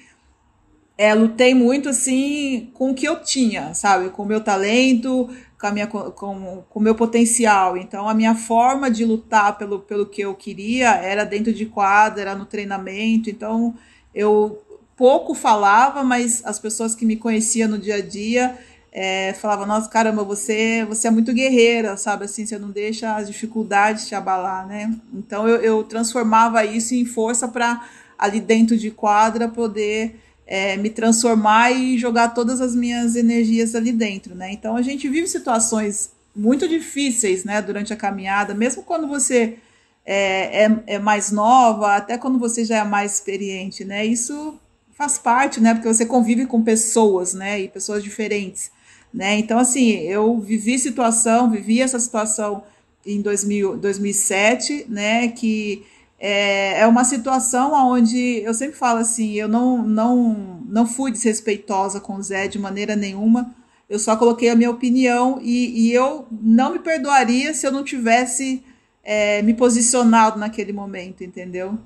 [0.98, 4.10] é, lutei muito assim com o que eu tinha, sabe?
[4.10, 7.76] Com o meu talento, com, a minha, com, com o meu potencial.
[7.76, 12.22] Então a minha forma de lutar pelo, pelo que eu queria era dentro de quadra,
[12.22, 13.30] era no treinamento.
[13.30, 13.76] Então
[14.14, 14.62] eu
[14.96, 18.58] pouco falava, mas as pessoas que me conheciam no dia a dia
[18.98, 22.24] é, falava, nossa, caramba, você, você é muito guerreira, sabe?
[22.24, 24.96] Assim, você não deixa as dificuldades te abalar, né?
[25.14, 27.86] Então eu, eu transformava isso em força para
[28.18, 33.92] ali dentro de quadra poder é, me transformar e jogar todas as minhas energias ali
[33.92, 34.54] dentro, né?
[34.54, 39.58] Então a gente vive situações muito difíceis, né, durante a caminhada, mesmo quando você
[40.06, 44.06] é, é, é mais nova, até quando você já é mais experiente, né?
[44.06, 44.58] Isso
[44.94, 45.74] faz parte, né?
[45.74, 47.60] Porque você convive com pessoas, né?
[47.60, 48.74] E pessoas diferentes.
[49.16, 49.40] Né?
[49.40, 52.64] Então, assim, eu vivi situação, vivi essa situação
[53.06, 55.86] em 2000, 2007, né, que
[56.20, 62.02] é, é uma situação onde eu sempre falo assim, eu não, não, não fui desrespeitosa
[62.02, 63.56] com o Zé de maneira nenhuma,
[63.90, 67.86] eu só coloquei a minha opinião e, e eu não me perdoaria se eu não
[67.86, 68.66] tivesse
[69.02, 71.78] é, me posicionado naquele momento, entendeu?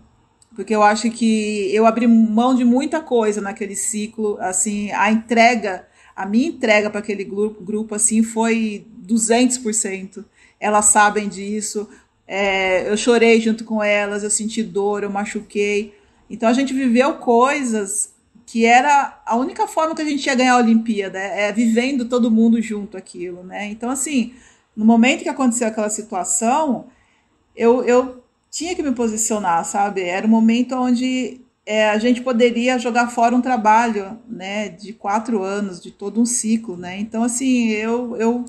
[0.55, 5.85] Porque eu acho que eu abri mão de muita coisa naquele ciclo, assim, a entrega,
[6.19, 10.25] a minha entrega para aquele grupo, grupo, assim, foi 200%.
[10.60, 11.88] Elas sabem disso,
[12.27, 15.95] é, eu chorei junto com elas, eu senti dor, eu machuquei.
[16.29, 18.13] Então a gente viveu coisas
[18.45, 22.29] que era a única forma que a gente ia ganhar a Olimpíada, é, vivendo todo
[22.29, 23.67] mundo junto aquilo, né?
[23.67, 24.34] Então, assim,
[24.75, 26.88] no momento que aconteceu aquela situação,
[27.55, 30.01] eu, eu tinha que me posicionar, sabe?
[30.01, 35.43] Era um momento onde é, a gente poderia jogar fora um trabalho, né, de quatro
[35.43, 36.97] anos, de todo um ciclo, né?
[36.97, 38.45] Então, assim, eu, eu,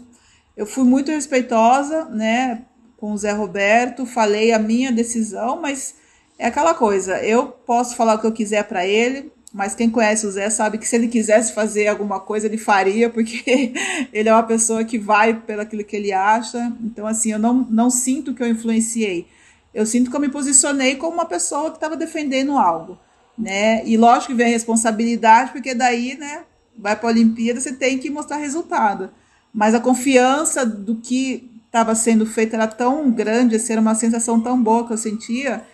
[0.57, 2.63] eu fui muito respeitosa, né,
[2.97, 5.97] com o Zé Roberto, falei a minha decisão, mas
[6.39, 10.27] é aquela coisa, eu posso falar o que eu quiser para ele, mas quem conhece
[10.27, 13.75] o Zé sabe que se ele quisesse fazer alguma coisa, ele faria, porque
[14.15, 16.73] ele é uma pessoa que vai pelo aquilo que ele acha.
[16.83, 19.27] Então, assim, eu não, não sinto que eu influenciei.
[19.75, 22.99] Eu sinto que eu me posicionei como uma pessoa que estava defendendo algo.
[23.41, 23.83] Né?
[23.87, 26.45] E lógico que vem a responsabilidade, porque daí, né,
[26.77, 29.11] vai para a Olimpíada, você tem que mostrar resultado.
[29.53, 34.41] Mas a confiança do que estava sendo feito era tão grande, assim, era uma sensação
[34.41, 35.65] tão boa que eu sentia,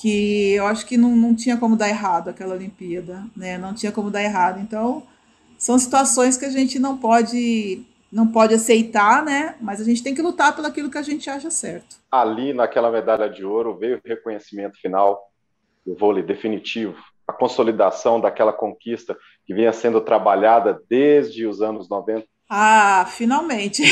[0.00, 3.58] que eu acho que não, não tinha como dar errado aquela Olimpíada, né?
[3.58, 4.58] Não tinha como dar errado.
[4.60, 5.02] Então,
[5.58, 9.54] são situações que a gente não pode não pode aceitar, né?
[9.58, 11.96] Mas a gente tem que lutar pelo aquilo que a gente acha certo.
[12.10, 15.31] Ali, naquela medalha de ouro, veio o reconhecimento final
[15.84, 19.16] do vôlei definitivo, a consolidação daquela conquista
[19.46, 22.24] que vinha sendo trabalhada desde os anos 90.
[22.48, 23.82] Ah, finalmente.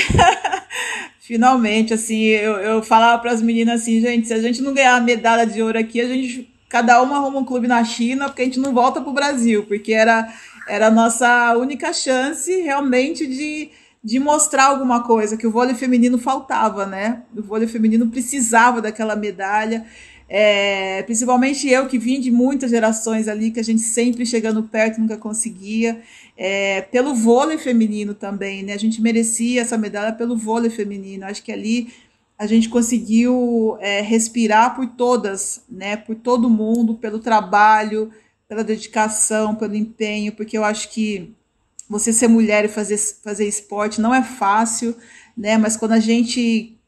[1.21, 4.97] finalmente, assim, eu, eu falava para as meninas assim, gente, se a gente não ganhar
[4.97, 8.43] a medalha de ouro aqui, a gente cada uma arruma um clube na China, porque
[8.43, 10.33] a gente não volta para o Brasil, porque era
[10.71, 13.71] era a nossa única chance realmente de,
[14.03, 17.23] de mostrar alguma coisa que o vôlei feminino faltava, né?
[17.37, 19.85] O vôlei feminino precisava daquela medalha.
[20.33, 25.01] É, principalmente eu que vim de muitas gerações ali, que a gente sempre chegando perto
[25.01, 26.01] nunca conseguia
[26.37, 28.73] é, pelo vôlei feminino também, né?
[28.73, 31.27] A gente merecia essa medalha pelo vôlei feminino.
[31.27, 31.93] Acho que ali
[32.39, 35.97] a gente conseguiu é, respirar por todas, né?
[35.97, 38.13] Por todo mundo, pelo trabalho,
[38.49, 41.35] pela dedicação, pelo empenho, porque eu acho que
[41.89, 44.97] você ser mulher e fazer, fazer esporte não é fácil,
[45.37, 45.59] né?
[45.59, 46.79] Mas quando a gente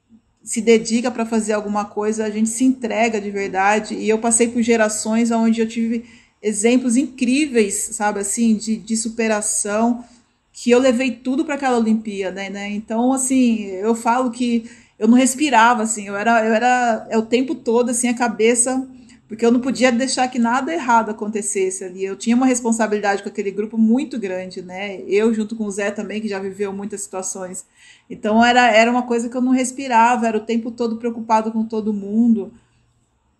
[0.42, 3.94] se dedica para fazer alguma coisa, a gente se entrega de verdade.
[3.94, 6.04] E eu passei por gerações onde eu tive
[6.42, 10.04] exemplos incríveis, sabe, assim, de, de superação,
[10.52, 12.70] que eu levei tudo para aquela Olimpíada, né?
[12.70, 17.22] Então, assim, eu falo que eu não respirava, assim, eu era, eu era é o
[17.22, 18.86] tempo todo, assim, a cabeça,
[19.32, 22.04] porque eu não podia deixar que nada errado acontecesse ali.
[22.04, 25.00] Eu tinha uma responsabilidade com aquele grupo muito grande, né?
[25.06, 27.64] Eu, junto com o Zé também, que já viveu muitas situações.
[28.10, 31.64] Então, era, era uma coisa que eu não respirava, era o tempo todo preocupado com
[31.64, 32.52] todo mundo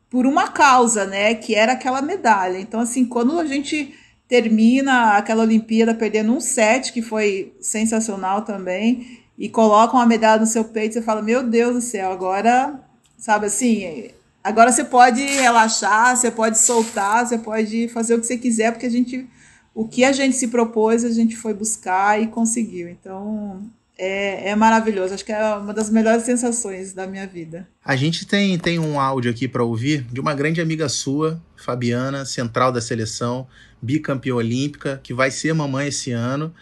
[0.09, 1.35] por uma causa, né?
[1.35, 2.59] Que era aquela medalha.
[2.59, 3.94] Então, assim, quando a gente
[4.26, 10.46] termina aquela Olimpíada perdendo um set, que foi sensacional também, e colocam a medalha no
[10.46, 12.81] seu peito, você fala, meu Deus do céu, agora,
[13.18, 14.11] sabe assim,
[14.42, 18.87] agora você pode relaxar, você pode soltar, você pode fazer o que você quiser, porque
[18.87, 19.28] a gente,
[19.74, 22.88] o que a gente se propôs, a gente foi buscar e conseguiu.
[22.88, 23.62] Então,
[23.96, 25.14] é, é maravilhoso.
[25.14, 27.68] Acho que é uma das melhores sensações da minha vida.
[27.85, 32.24] A gente tem, tem um áudio aqui para ouvir de uma grande amiga sua, Fabiana,
[32.24, 33.46] central da seleção,
[33.81, 36.52] bicampeã olímpica, que vai ser mamãe esse ano.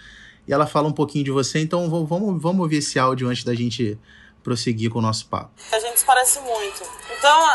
[0.47, 3.55] E ela fala um pouquinho de você, então vamos, vamos ouvir esse áudio antes da
[3.55, 3.99] gente
[4.43, 5.51] prosseguir com o nosso papo.
[5.73, 6.83] A gente se parece muito.
[7.21, 7.49] Então,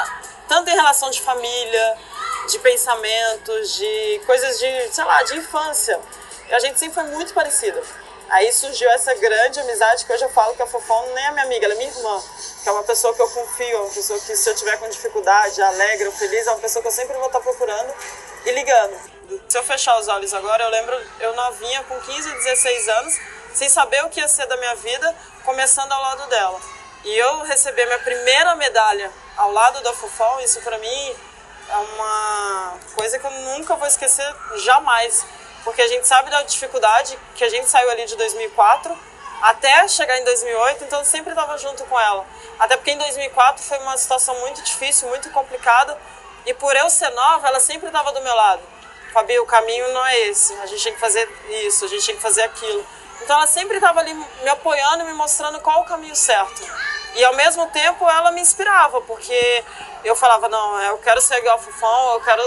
[0.48, 1.98] tanto em relação de família,
[2.48, 6.00] de pensamentos, de coisas de, sei lá, de infância,
[6.52, 7.82] a gente sempre foi muito parecida.
[8.30, 11.46] Aí surgiu essa grande amizade que hoje eu falo que a Fofão nem é minha
[11.46, 12.24] amiga, ela é minha irmã.
[12.62, 15.60] Que é uma pessoa que eu confio, uma pessoa que se eu tiver com dificuldade,
[15.60, 17.92] alegre ou feliz, é uma pessoa que eu sempre vou estar procurando
[18.46, 19.00] e ligando.
[19.50, 23.20] Se eu fechar os olhos agora, eu lembro eu novinha com 15, 16 anos,
[23.56, 26.62] sem saber o que ia ser da minha vida, começando ao lado dela.
[27.04, 31.16] E eu receber minha primeira medalha ao lado da Fofão, isso para mim
[31.70, 35.26] é uma coisa que eu nunca vou esquecer jamais
[35.66, 38.96] porque a gente sabe da dificuldade que a gente saiu ali de 2004
[39.42, 42.26] até chegar em 2008, então eu sempre estava junto com ela.
[42.58, 45.98] Até porque em 2004 foi uma situação muito difícil, muito complicada,
[46.46, 48.62] e por eu ser nova, ela sempre estava do meu lado.
[49.12, 51.28] Fabi, o caminho não é esse, a gente tem que fazer
[51.66, 52.86] isso, a gente tem que fazer aquilo.
[53.22, 56.62] Então ela sempre estava ali me apoiando, me mostrando qual o caminho certo.
[57.16, 59.64] E ao mesmo tempo ela me inspirava, porque
[60.04, 62.42] eu falava, não, eu quero ser igual a Fufão, eu quero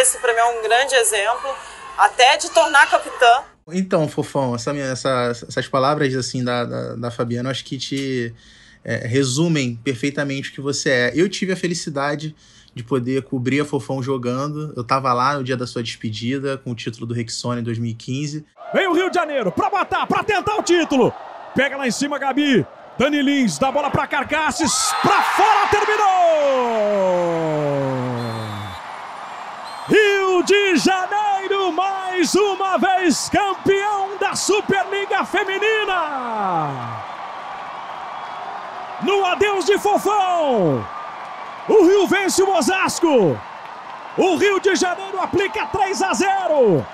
[0.00, 1.54] esse para mim é um grande exemplo
[1.96, 3.44] até de tornar capitã.
[3.72, 8.34] Então, Fofão, essa, essa, essas palavras assim da, da, da Fabiana, acho que te
[8.84, 11.12] é, resumem perfeitamente o que você é.
[11.14, 12.36] Eu tive a felicidade
[12.74, 14.74] de poder cobrir a Fofão jogando.
[14.76, 18.44] Eu tava lá no dia da sua despedida, com o título do Rexone em 2015.
[18.74, 21.12] Vem o Rio de Janeiro pra matar, pra tentar o título.
[21.54, 22.66] Pega lá em cima, Gabi.
[22.96, 24.94] Dani Lins dá bola pra Carcasses.
[25.02, 26.04] Pra fora, terminou!
[29.88, 37.02] Rio de Janeiro, mais uma vez campeão da Superliga Feminina.
[39.02, 40.86] No adeus de Fofão,
[41.68, 43.38] o Rio vence o Osasco.
[44.16, 46.86] O Rio de Janeiro aplica 3 a 0.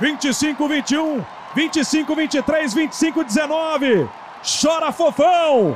[0.00, 4.08] 25 21, 25 23, 25 19.
[4.44, 5.74] Chora Fofão.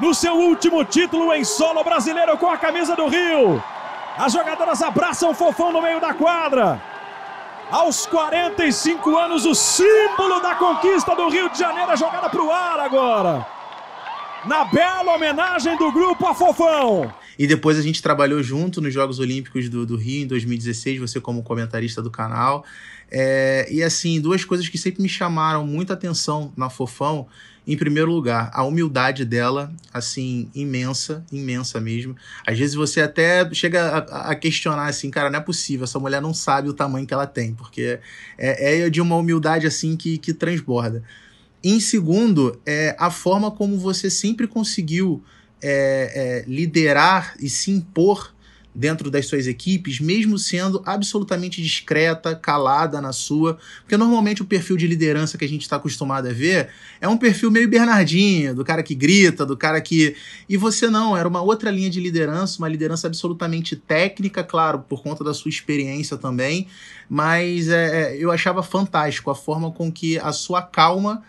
[0.00, 3.62] No seu último título em solo brasileiro com a camisa do Rio.
[4.16, 6.80] As jogadoras abraçam Fofão no meio da quadra.
[7.70, 12.50] Aos 45 anos, o símbolo da conquista do Rio de Janeiro é jogada para o
[12.50, 13.46] ar agora.
[14.46, 17.12] Na bela homenagem do grupo a Fofão.
[17.38, 21.20] E depois a gente trabalhou junto nos Jogos Olímpicos do, do Rio em 2016, você
[21.20, 22.64] como comentarista do canal.
[23.10, 27.26] É, e assim, duas coisas que sempre me chamaram muita atenção na Fofão
[27.66, 32.14] em primeiro lugar, a humildade dela, assim, imensa, imensa mesmo.
[32.46, 36.22] Às vezes você até chega a, a, questionar assim, cara, não é possível, essa mulher
[36.22, 37.98] não sabe o tamanho que ela tem, porque
[38.38, 41.02] é, é de uma humildade assim que, que transborda.
[41.62, 45.24] Em segundo, é a forma como você sempre conseguiu
[45.60, 48.32] é, é, liderar e se impor
[48.76, 54.76] dentro das suas equipes, mesmo sendo absolutamente discreta, calada na sua, porque normalmente o perfil
[54.76, 56.68] de liderança que a gente está acostumado a ver
[57.00, 60.14] é um perfil meio Bernardinho, do cara que grita, do cara que.
[60.46, 65.02] E você não, era uma outra linha de liderança, uma liderança absolutamente técnica, claro, por
[65.02, 66.68] conta da sua experiência também,
[67.08, 71.22] mas é, é eu achava fantástico a forma com que a sua calma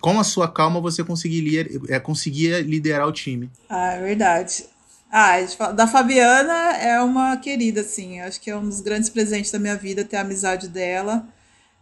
[0.00, 3.50] com a sua calma você conseguiria, é, conseguia liderar o time.
[3.68, 4.64] Ah, é verdade.
[5.10, 5.36] Ah,
[5.72, 8.20] da Fabiana é uma querida, assim.
[8.20, 11.26] Acho que é um dos grandes presentes da minha vida ter a amizade dela.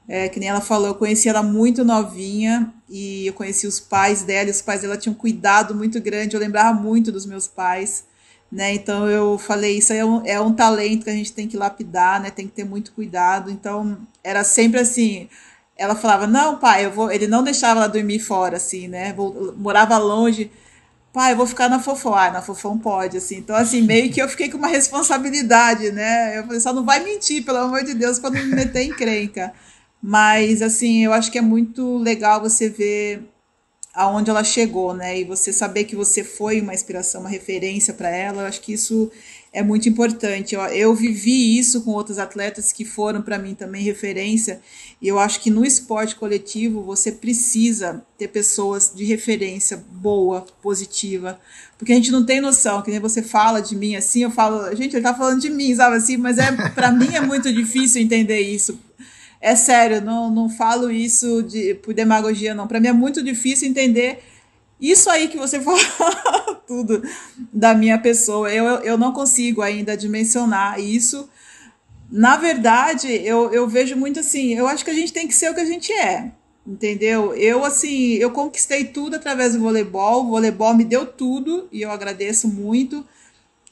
[0.07, 4.23] É, que nem ela falou, eu conheci ela muito novinha e eu conheci os pais
[4.23, 7.47] dela, e os pais dela tinham um cuidado muito grande, eu lembrava muito dos meus
[7.49, 8.05] pais,
[8.53, 8.75] né?
[8.75, 12.21] Então eu falei, isso é um, é um talento que a gente tem que lapidar,
[12.21, 12.31] né?
[12.31, 13.51] Tem que ter muito cuidado.
[13.51, 15.29] Então era sempre assim,
[15.77, 17.11] ela falava, não, pai, eu vou.
[17.11, 19.15] Ele não deixava ela dormir fora, assim, né?
[19.57, 20.51] Morava longe
[21.15, 22.15] pai, eu vou ficar na Fofão.
[22.15, 23.37] Ah, na Fofão pode, assim.
[23.37, 26.39] Então, assim, meio que eu fiquei com uma responsabilidade, né?
[26.39, 29.55] Eu falei, só não vai mentir, pelo amor de Deus, não me meter em crenca.
[30.03, 33.23] Mas, assim, eu acho que é muito legal você ver
[33.95, 35.19] aonde ela chegou, né?
[35.21, 38.43] E você saber que você foi uma inspiração, uma referência para ela.
[38.43, 39.11] Eu acho que isso
[39.55, 40.57] é muito importante.
[40.57, 44.61] Eu, eu vivi isso com outros atletas que foram para mim também referência.
[45.01, 51.39] E eu acho que no esporte coletivo você precisa ter pessoas de referência boa, positiva,
[51.79, 54.75] porque a gente não tem noção, que nem você fala de mim assim, eu falo,
[54.75, 58.03] gente, ele tá falando de mim, sabe assim, mas é para mim é muito difícil
[58.03, 58.79] entender isso.
[59.41, 62.67] É sério, não, não falo isso de, por demagogia, não.
[62.67, 64.21] Para mim é muito difícil entender
[64.91, 67.03] isso aí que você falou tudo
[67.53, 68.53] da minha pessoa.
[68.53, 71.29] Eu, eu não consigo ainda dimensionar isso.
[72.11, 75.51] Na verdade, eu, eu vejo muito assim, eu acho que a gente tem que ser
[75.51, 76.33] o que a gente é.
[76.67, 77.35] Entendeu?
[77.35, 80.25] Eu, assim, eu conquistei tudo através do voleibol.
[80.25, 83.05] O voleibol me deu tudo e eu agradeço muito.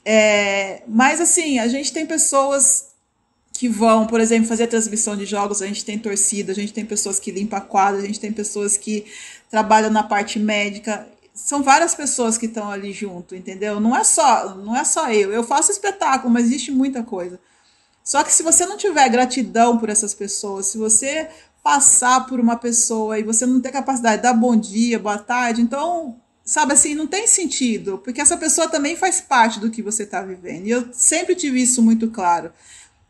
[0.05, 2.93] É, mas, assim, a gente tem pessoas
[3.51, 6.85] que vão, por exemplo, fazer transmissão de jogos, a gente tem torcida, a gente tem
[6.85, 9.05] pessoas que limpam a quadra, a gente tem pessoas que
[9.53, 11.07] trabalham na parte médica.
[11.31, 13.79] São várias pessoas que estão ali junto, entendeu?
[13.79, 15.31] Não é só, não é só eu.
[15.31, 17.39] Eu faço espetáculo, mas existe muita coisa.
[18.03, 21.29] Só que se você não tiver gratidão por essas pessoas, se você
[21.61, 25.61] passar por uma pessoa e você não ter capacidade de dar bom dia, boa tarde,
[25.61, 30.01] então, sabe assim, não tem sentido, porque essa pessoa também faz parte do que você
[30.01, 30.65] está vivendo.
[30.65, 32.51] E eu sempre tive isso muito claro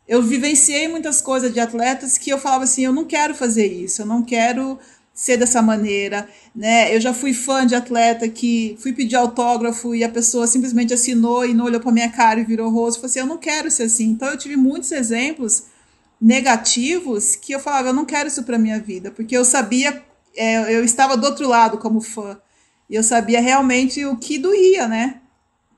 [0.06, 4.02] eu vivenciei muitas coisas de atletas que eu falava assim, eu não quero fazer isso,
[4.02, 4.78] eu não quero
[5.14, 6.94] ser dessa maneira, né?
[6.94, 11.46] Eu já fui fã de atleta que fui pedir autógrafo e a pessoa simplesmente assinou
[11.46, 12.96] e não olhou para minha cara e virou rosto.
[12.96, 14.06] Eu falei assim, eu não quero ser assim.
[14.06, 15.66] Então eu tive muitos exemplos
[16.20, 20.02] negativos que eu falava, eu não quero isso para minha vida, porque eu sabia,
[20.36, 22.36] é, eu estava do outro lado como fã
[22.88, 25.20] e eu sabia realmente o que doía, né?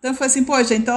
[0.06, 0.96] Então foi assim, poxa, então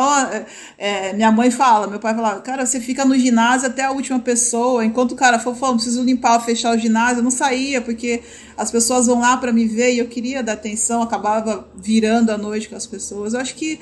[0.77, 4.19] é, minha mãe fala, meu pai fala, cara, você fica no ginásio até a última
[4.19, 8.21] pessoa, enquanto o cara for falando, preciso limpar, fechar o ginásio, eu não saía, porque
[8.55, 12.37] as pessoas vão lá para me ver e eu queria dar atenção, acabava virando a
[12.37, 13.33] noite com as pessoas.
[13.33, 13.79] Eu acho que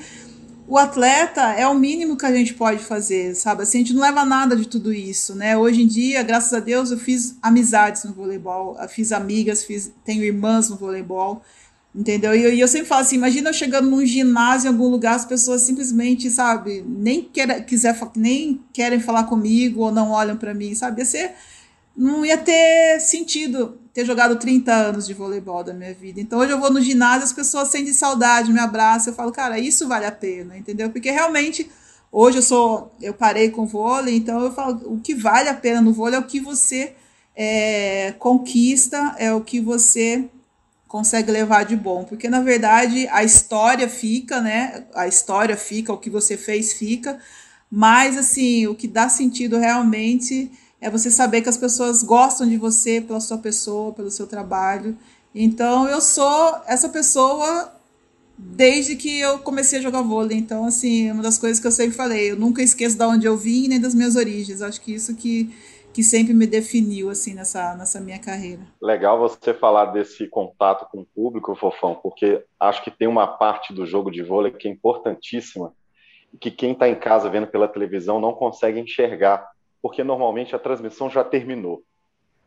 [0.66, 3.64] o atleta é o mínimo que a gente pode fazer, sabe?
[3.64, 5.58] Assim, a gente não leva nada de tudo isso, né?
[5.58, 10.24] Hoje em dia, graças a Deus, eu fiz amizades no voleibol, fiz amigas, fiz, tenho
[10.24, 11.42] irmãs no voleibol,
[11.94, 12.34] entendeu?
[12.34, 15.14] E eu, e eu sempre falo assim, imagina eu chegando num ginásio em algum lugar,
[15.16, 20.54] as pessoas simplesmente, sabe, nem, quer, quiser, nem querem falar comigo ou não olham para
[20.54, 21.00] mim, sabe?
[21.00, 21.34] Ia ser
[21.98, 26.20] não ia ter sentido ter jogado 30 anos de voleibol da minha vida.
[26.20, 29.58] Então hoje eu vou no ginásio, as pessoas sentem saudade, me abraçam, eu falo, cara,
[29.58, 30.90] isso vale a pena, entendeu?
[30.90, 31.68] Porque realmente
[32.12, 35.80] hoje eu sou, eu parei com vôlei, então eu falo, o que vale a pena
[35.80, 36.94] no vôlei é o que você
[37.34, 40.28] é, conquista, é o que você
[40.88, 44.84] consegue levar de bom, porque na verdade a história fica, né?
[44.94, 47.18] A história fica, o que você fez fica,
[47.70, 52.56] mas assim, o que dá sentido realmente é você saber que as pessoas gostam de
[52.56, 54.96] você pela sua pessoa, pelo seu trabalho.
[55.34, 57.72] Então eu sou essa pessoa
[58.38, 60.38] desde que eu comecei a jogar vôlei.
[60.38, 63.26] Então, assim, é uma das coisas que eu sempre falei, eu nunca esqueço de onde
[63.26, 64.62] eu vim nem das minhas origens.
[64.62, 65.50] Acho que isso que,
[65.98, 68.62] que sempre me definiu, assim, nessa, nessa minha carreira.
[68.80, 73.74] Legal você falar desse contato com o público, Fofão, porque acho que tem uma parte
[73.74, 75.72] do jogo de vôlei que é importantíssima
[76.32, 79.44] e que quem está em casa vendo pela televisão não consegue enxergar
[79.82, 81.82] porque normalmente a transmissão já terminou.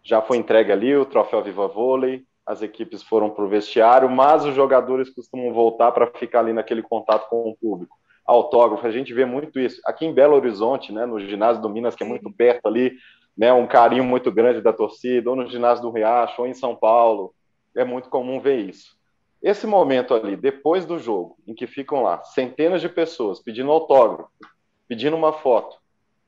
[0.02, 4.46] Já foi entregue ali o troféu Viva Vôlei, as equipes foram para o vestiário, mas
[4.46, 7.98] os jogadores costumam voltar para ficar ali naquele contato com o público.
[8.26, 9.82] Autógrafo, a gente vê muito isso.
[9.86, 12.94] Aqui em Belo Horizonte, né, no ginásio do Minas, que é muito perto ali,
[13.38, 16.76] né, um carinho muito grande da torcida, ou no ginásio do Riacho, ou em São
[16.76, 17.34] Paulo,
[17.76, 18.96] é muito comum ver isso.
[19.42, 24.30] Esse momento ali, depois do jogo, em que ficam lá centenas de pessoas pedindo autógrafo,
[24.88, 25.78] pedindo uma foto,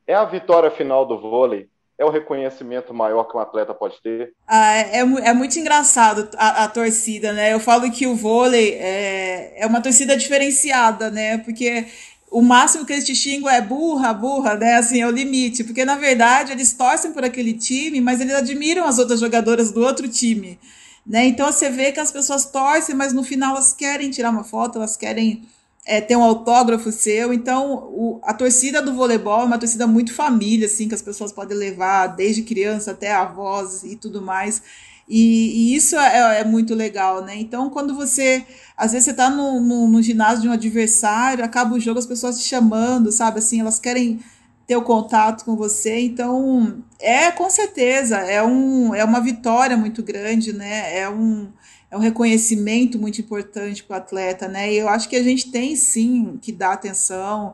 [0.08, 1.70] é a vitória final do vôlei?
[1.96, 4.34] É o reconhecimento maior que um atleta pode ter?
[4.48, 7.54] Ah, é, é, é muito engraçado a, a, torcida, né?
[7.54, 11.38] Eu falo que o vôlei é, é uma torcida diferenciada, né?
[11.38, 11.86] Porque
[12.34, 14.74] o máximo que eles te xingam é burra, burra, né?
[14.76, 15.64] Assim, é o limite.
[15.64, 19.82] Porque, na verdade, eles torcem por aquele time, mas eles admiram as outras jogadoras do
[19.82, 20.60] outro time.
[21.06, 21.28] Né?
[21.28, 24.78] Então você vê que as pessoas torcem, mas no final elas querem tirar uma foto,
[24.78, 25.44] elas querem
[25.86, 27.32] é, ter um autógrafo seu.
[27.32, 31.32] Então, o, a torcida do voleibol é uma torcida muito família, assim, que as pessoas
[31.32, 34.62] podem levar desde criança até avós e tudo mais.
[35.08, 37.36] E, e isso é, é, muito legal, né?
[37.36, 38.46] Então, quando você.
[38.76, 42.06] Às vezes você está no, no, no, ginásio de um adversário, acaba o jogo, as
[42.06, 43.40] pessoas te chamando, sabe?
[43.40, 44.20] Assim, elas querem
[44.66, 46.00] ter o contato com você.
[46.00, 50.98] Então, é com certeza, é, um, é uma vitória muito grande, né?
[50.98, 51.52] É um
[51.94, 54.74] é um reconhecimento muito importante para o atleta, né?
[54.74, 57.54] E eu acho que a gente tem sim que dar atenção,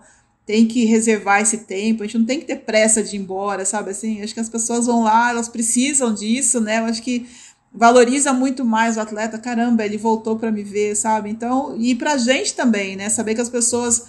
[0.50, 3.64] tem que reservar esse tempo, a gente não tem que ter pressa de ir embora,
[3.64, 3.92] sabe?
[3.92, 6.80] Assim, acho que as pessoas vão lá, elas precisam disso, né?
[6.80, 7.30] Eu acho que
[7.72, 11.30] valoriza muito mais o atleta, caramba, ele voltou para me ver, sabe?
[11.30, 13.10] Então, e para a gente também, né?
[13.10, 14.08] Saber que as pessoas.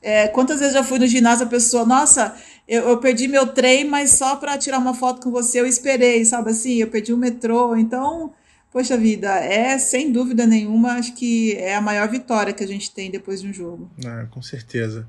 [0.00, 2.36] É, quantas vezes já fui no ginásio a pessoa, nossa,
[2.68, 6.24] eu, eu perdi meu trem, mas só para tirar uma foto com você eu esperei,
[6.24, 6.76] sabe assim?
[6.76, 7.74] Eu perdi o metrô.
[7.74, 8.32] Então,
[8.72, 12.92] Poxa vida, é sem dúvida nenhuma, acho que é a maior vitória que a gente
[12.92, 13.90] tem depois de um jogo.
[14.06, 15.08] Ah, com certeza.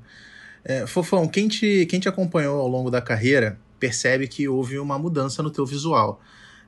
[0.64, 4.98] É, Fofão, quem te, quem te acompanhou ao longo da carreira percebe que houve uma
[4.98, 6.20] mudança no teu visual.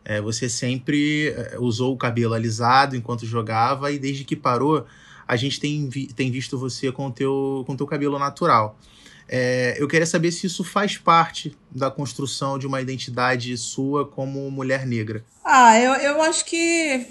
[0.05, 4.85] É, você sempre é, usou o cabelo alisado enquanto jogava e desde que parou,
[5.27, 8.79] a gente tem, vi, tem visto você com o teu, com teu cabelo natural.
[9.29, 14.51] É, eu queria saber se isso faz parte da construção de uma identidade sua como
[14.51, 15.25] mulher negra.
[15.43, 17.07] Ah, eu, eu acho que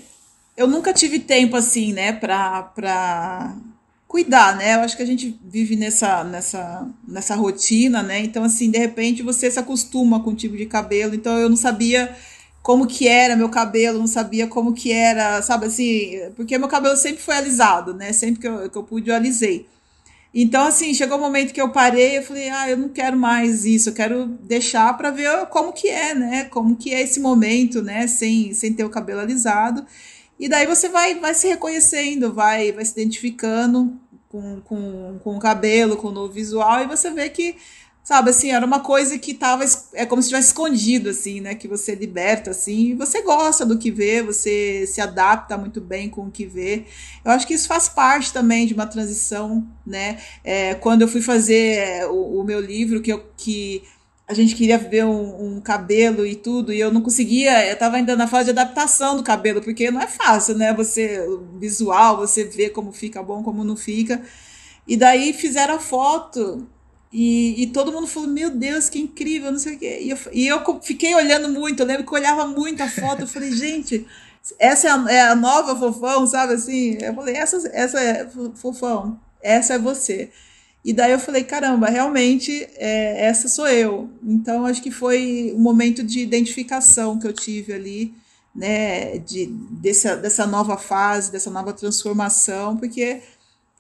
[0.56, 3.56] eu nunca tive tempo assim, né, pra, pra
[4.14, 4.76] cuidar, né?
[4.76, 8.20] Eu acho que a gente vive nessa, nessa, nessa rotina, né?
[8.20, 11.16] Então, assim, de repente você se acostuma com o tipo de cabelo.
[11.16, 12.16] Então, eu não sabia
[12.62, 16.96] como que era meu cabelo, não sabia como que era, sabe assim, porque meu cabelo
[16.96, 18.14] sempre foi alisado, né?
[18.14, 19.66] Sempre que eu, que eu pude, eu alisei.
[20.32, 23.18] Então, assim, chegou o um momento que eu parei, eu falei, ah, eu não quero
[23.18, 26.44] mais isso, eu quero deixar para ver como que é, né?
[26.46, 28.06] Como que é esse momento, né?
[28.06, 29.84] Sem, sem ter o cabelo alisado.
[30.40, 34.00] E daí você vai, vai se reconhecendo, vai, vai se identificando
[34.34, 37.56] com, com, com o cabelo, com o novo visual, e você vê que
[38.04, 39.64] Sabe, assim, era uma coisa que tava.
[39.94, 41.56] É como se tivesse escondido, assim, né?
[41.56, 46.10] Que você liberta, assim, e você gosta do que vê, você se adapta muito bem
[46.10, 46.84] com o que vê.
[47.24, 50.20] Eu acho que isso faz parte também de uma transição, né?
[50.44, 53.84] É, quando eu fui fazer é, o, o, meu livro, que, eu, que
[54.34, 57.98] a gente queria ver um, um, cabelo e tudo, e eu não conseguia, eu tava
[57.98, 60.74] ainda na fase de adaptação do cabelo, porque não é fácil, né?
[60.74, 61.26] Você,
[61.60, 64.22] visual, você vê como fica bom, como não fica.
[64.88, 66.68] E daí fizeram a foto
[67.12, 70.00] e, e, todo mundo falou, meu Deus, que incrível, não sei o quê.
[70.02, 73.22] E eu, e eu fiquei olhando muito, eu lembro que eu olhava muito a foto,
[73.22, 74.08] eu falei, gente,
[74.58, 76.98] essa é a, é a, nova Fofão, sabe assim?
[77.00, 80.32] Eu falei, essa, essa é Fofão, essa é você.
[80.84, 84.10] E daí eu falei, caramba, realmente é, essa sou eu.
[84.22, 88.14] Então acho que foi um momento de identificação que eu tive ali,
[88.54, 93.22] né, de, dessa, dessa nova fase, dessa nova transformação, porque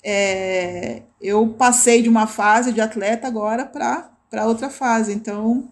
[0.04, 5.14] é, eu passei de uma fase de atleta agora para outra fase.
[5.14, 5.70] Então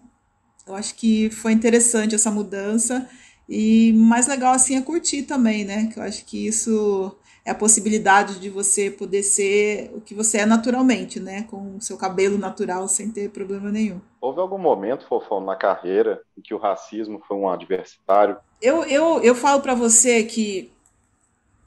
[0.66, 3.08] eu acho que foi interessante essa mudança.
[3.48, 5.86] E mais legal assim é curtir também, né?
[5.86, 10.38] Que eu acho que isso é a possibilidade de você poder ser o que você
[10.38, 11.42] é naturalmente, né?
[11.50, 14.00] Com o seu cabelo natural, sem ter problema nenhum.
[14.20, 18.36] Houve algum momento, Fofão, na carreira em que o racismo foi um adversário?
[18.60, 20.70] Eu, eu, eu falo para você que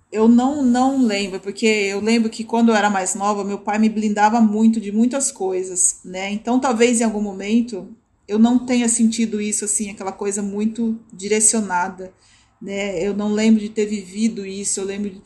[0.10, 3.78] eu não, não lembro, porque eu lembro que quando eu era mais nova, meu pai
[3.78, 6.32] me blindava muito de muitas coisas, né?
[6.32, 7.94] Então, talvez em algum momento
[8.28, 12.14] eu não tenha sentido isso assim, aquela coisa muito direcionada,
[12.62, 12.98] né?
[13.06, 15.22] Eu não lembro de ter vivido isso, eu lembro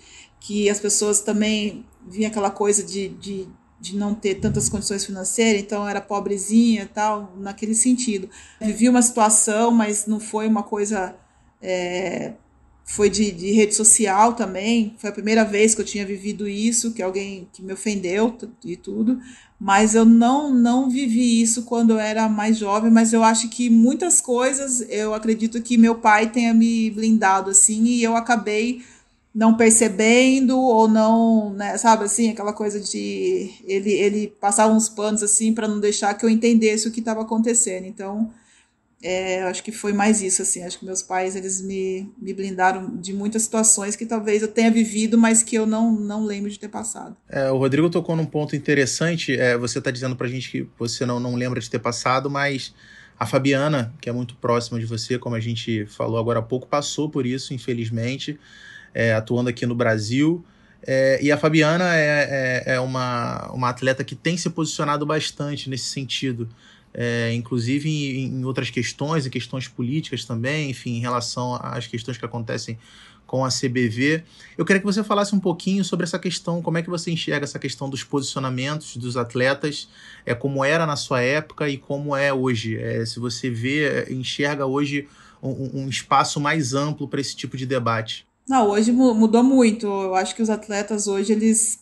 [0.49, 3.47] que as pessoas também vinha aquela coisa de, de,
[3.79, 8.27] de não ter tantas condições financeiras, então era pobrezinha tal, naquele sentido.
[8.59, 11.15] Vivi uma situação, mas não foi uma coisa.
[11.61, 12.33] É,
[12.83, 14.95] foi de, de, rede social também.
[14.97, 18.35] Foi a primeira vez que eu tinha vivido isso, que alguém que me ofendeu
[18.65, 19.19] e tudo
[19.59, 23.69] mas eu não não vivi isso quando eu era mais jovem, mas eu acho que
[23.69, 28.81] muitas coisas eu acredito que meu pai tenha me blindado assim e eu acabei
[29.33, 35.21] não percebendo ou não, né, sabe assim, aquela coisa de ele ele passava uns panos
[35.21, 37.85] assim para não deixar que eu entendesse o que estava acontecendo.
[37.85, 38.31] Então,
[39.01, 40.61] é, acho que foi mais isso, assim.
[40.63, 44.69] Acho que meus pais, eles me, me blindaram de muitas situações que talvez eu tenha
[44.69, 47.15] vivido, mas que eu não, não lembro de ter passado.
[47.29, 49.37] É, o Rodrigo tocou num ponto interessante.
[49.37, 52.73] É, você está dizendo pra gente que você não, não lembra de ter passado, mas
[53.17, 56.67] a Fabiana, que é muito próxima de você, como a gente falou agora há pouco,
[56.67, 58.37] passou por isso, infelizmente,
[58.93, 60.43] é, atuando aqui no Brasil.
[60.85, 65.69] É, e a Fabiana é, é, é uma, uma atleta que tem se posicionado bastante
[65.69, 66.47] nesse sentido
[66.93, 72.17] é, inclusive em, em, outras questões, em questões políticas também, enfim, em relação às questões
[72.17, 72.77] que acontecem
[73.25, 74.23] com a CBV.
[74.57, 77.43] Eu queria que você falasse um pouquinho sobre essa questão, como é que você enxerga
[77.43, 79.87] essa questão dos posicionamentos dos atletas,
[80.25, 82.77] é como era na sua época e como é hoje.
[82.77, 85.07] É, se você vê, enxerga hoje
[85.43, 88.27] um, um espaço mais amplo para esse tipo de debate.
[88.49, 89.85] Não, hoje mudou muito.
[89.85, 91.77] Eu acho que os atletas hoje eles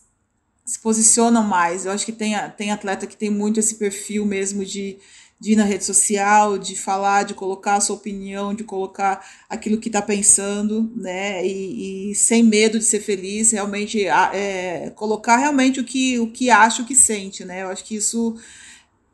[0.66, 1.86] se posicionam mais.
[1.86, 4.98] Eu acho que tem, tem atleta que tem muito esse perfil mesmo de,
[5.40, 9.78] de ir na rede social, de falar, de colocar a sua opinião, de colocar aquilo
[9.78, 11.42] que está pensando, né?
[11.46, 16.50] E, e, sem medo de ser feliz, realmente é, colocar realmente o que, o que
[16.50, 17.62] acha, o que sente, né?
[17.62, 18.36] Eu acho que isso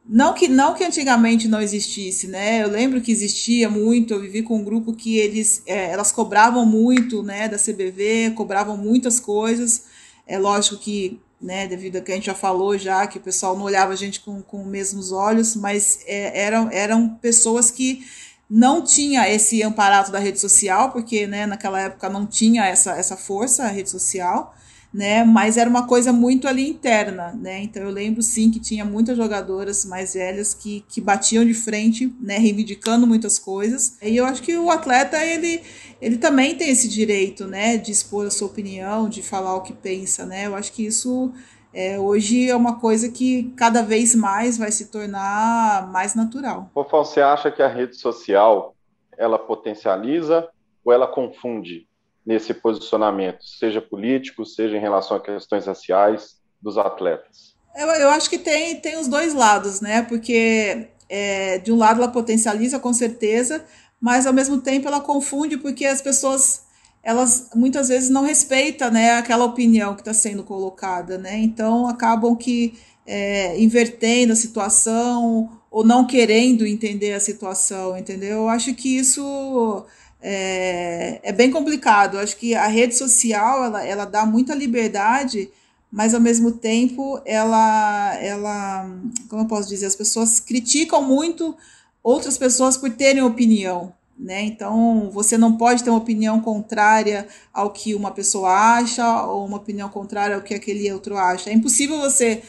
[0.06, 2.62] não que não que antigamente não existisse, né?
[2.62, 4.12] Eu lembro que existia muito.
[4.14, 7.48] Eu vivi com um grupo que eles é, elas cobravam muito, né?
[7.48, 9.84] Da CBV, cobravam muitas coisas.
[10.26, 13.56] É lógico que né, devido a que a gente já falou já, que o pessoal
[13.56, 18.02] não olhava a gente com, com os mesmos olhos, mas é, eram, eram pessoas que
[18.48, 23.16] não tinha esse amparato da rede social, porque né, naquela época não tinha essa, essa
[23.16, 24.54] força, a rede social,
[24.94, 25.24] né?
[25.24, 27.60] Mas era uma coisa muito ali interna, né?
[27.64, 32.14] Então eu lembro sim que tinha muitas jogadoras mais velhas que, que batiam de frente,
[32.20, 32.38] né?
[32.38, 33.98] Reivindicando muitas coisas.
[34.00, 35.60] E eu acho que o atleta ele,
[36.00, 37.76] ele também tem esse direito, né?
[37.76, 40.46] De expor a sua opinião, de falar o que pensa, né?
[40.46, 41.32] Eu acho que isso
[41.72, 46.70] é, hoje é uma coisa que cada vez mais vai se tornar mais natural.
[46.72, 48.76] Fofão, você acha que a rede social
[49.18, 50.48] ela potencializa
[50.84, 51.88] ou ela confunde
[52.24, 57.54] nesse posicionamento, seja político, seja em relação a questões raciais dos atletas?
[57.76, 60.02] Eu, eu acho que tem, tem os dois lados, né?
[60.02, 63.64] Porque é, de um lado ela potencializa com certeza,
[64.00, 66.64] mas ao mesmo tempo ela confunde porque as pessoas
[67.02, 71.38] elas muitas vezes não respeitam né, aquela opinião que está sendo colocada, né?
[71.38, 78.38] Então acabam que é, invertendo a situação ou não querendo entender a situação, entendeu?
[78.38, 79.84] Eu acho que isso
[80.26, 82.18] é, é bem complicado.
[82.18, 85.50] Acho que a rede social ela, ela dá muita liberdade,
[85.92, 88.90] mas ao mesmo tempo ela, ela,
[89.28, 91.54] como eu posso dizer, as pessoas criticam muito
[92.02, 93.92] outras pessoas por terem opinião.
[94.18, 94.42] Né?
[94.42, 99.58] Então, você não pode ter uma opinião contrária ao que uma pessoa acha ou uma
[99.58, 101.50] opinião contrária ao que aquele outro acha.
[101.50, 102.42] É impossível você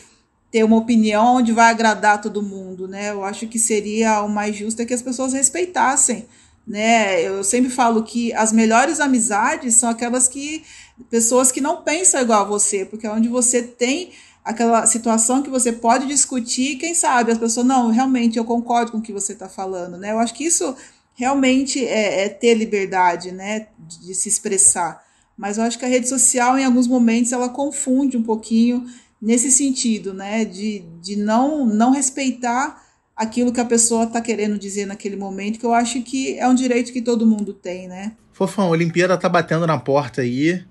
[0.49, 3.09] ter uma opinião onde vai agradar todo mundo, né?
[3.09, 6.25] Eu acho que seria o mais justo é que as pessoas respeitassem
[6.67, 7.21] né?
[7.21, 10.63] Eu sempre falo que as melhores amizades são aquelas que
[11.09, 14.11] pessoas que não pensam igual a você, porque é onde você tem
[14.43, 18.99] aquela situação que você pode discutir, quem sabe as pessoas não, realmente eu concordo com
[18.99, 20.11] o que você está falando, né?
[20.11, 20.75] Eu acho que isso
[21.15, 25.03] realmente é, é, ter liberdade, né, de se expressar.
[25.37, 28.85] Mas eu acho que a rede social, em alguns momentos, ela confunde um pouquinho
[29.21, 30.45] nesse sentido, né?
[30.45, 32.84] De, de não, não respeitar
[33.15, 36.55] aquilo que a pessoa está querendo dizer naquele momento, que eu acho que é um
[36.55, 38.13] direito que todo mundo tem, né?
[38.33, 40.63] Fofão, a Olimpíada tá batendo na porta aí.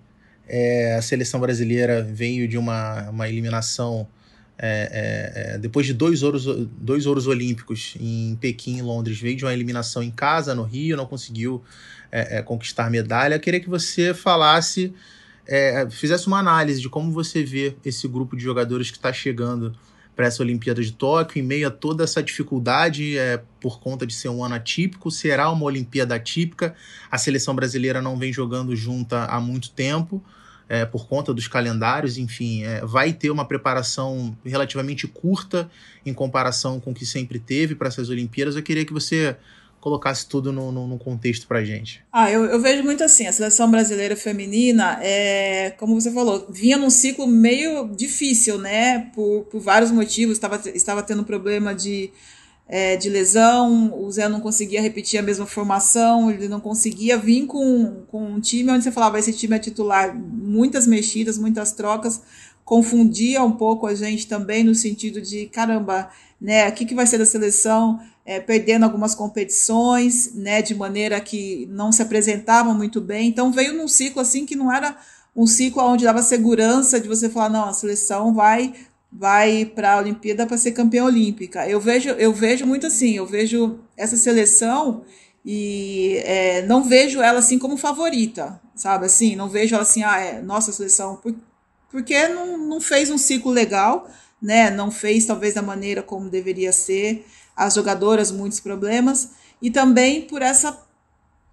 [0.47, 4.07] É, a seleção brasileira veio de uma, uma eliminação
[4.57, 6.45] é, é, é, depois de dois ouros,
[6.79, 10.97] dois ouros olímpicos em Pequim e Londres, veio de uma eliminação em casa, no Rio,
[10.97, 11.63] não conseguiu
[12.13, 13.35] é, é, conquistar medalha.
[13.35, 14.93] Eu queria que você falasse,
[15.91, 19.75] fizesse uma análise de como você vê esse grupo de jogadores que está chegando
[20.15, 24.15] para essa Olimpíada de Tóquio, em meio a toda essa dificuldade, é, por conta de
[24.15, 26.75] ser um ano atípico, será uma Olimpíada atípica.
[27.11, 30.23] A seleção brasileira não vem jogando junta há muito tempo,
[30.69, 35.69] é, por conta dos calendários, enfim, é, vai ter uma preparação relativamente curta
[36.07, 38.57] em comparação com o que sempre teve para essas Olimpíadas.
[38.57, 39.37] Eu queria que você
[39.85, 42.03] colocasse tudo no, no, contexto para gente.
[42.11, 46.78] Ah, eu, eu, vejo muito assim, a seleção brasileira feminina, é, como você falou, vinha
[46.78, 52.11] num ciclo meio difícil, né, por, por vários motivos, estava, estava tendo problema de,
[52.66, 57.45] é, de lesão, o Zé não conseguia repetir a mesma formação, ele não conseguia vir
[57.45, 62.22] com, com um time onde você falava, esse time é titular, muitas mexidas, muitas trocas,
[62.64, 66.09] confundia um pouco a gente também no sentido de, caramba,
[66.41, 71.20] né, o que, que vai ser da seleção, é, perdendo algumas competições, né, de maneira
[71.20, 73.29] que não se apresentavam muito bem.
[73.29, 74.97] Então veio num ciclo assim que não era
[75.37, 78.75] um ciclo onde dava segurança de você falar não, a seleção vai
[79.16, 81.68] vai para a Olimpíada para ser campeã olímpica.
[81.68, 85.05] Eu vejo eu vejo muito assim, eu vejo essa seleção
[85.45, 89.07] e é, não vejo ela assim como favorita, sabe?
[89.07, 91.35] Assim, não vejo ela assim, ah, é, nossa seleção, por,
[91.91, 94.09] porque não, não fez um ciclo legal,
[94.41, 94.70] né?
[94.70, 97.27] Não fez talvez da maneira como deveria ser
[97.57, 99.31] as jogadoras muitos problemas
[99.61, 100.79] e também por essa,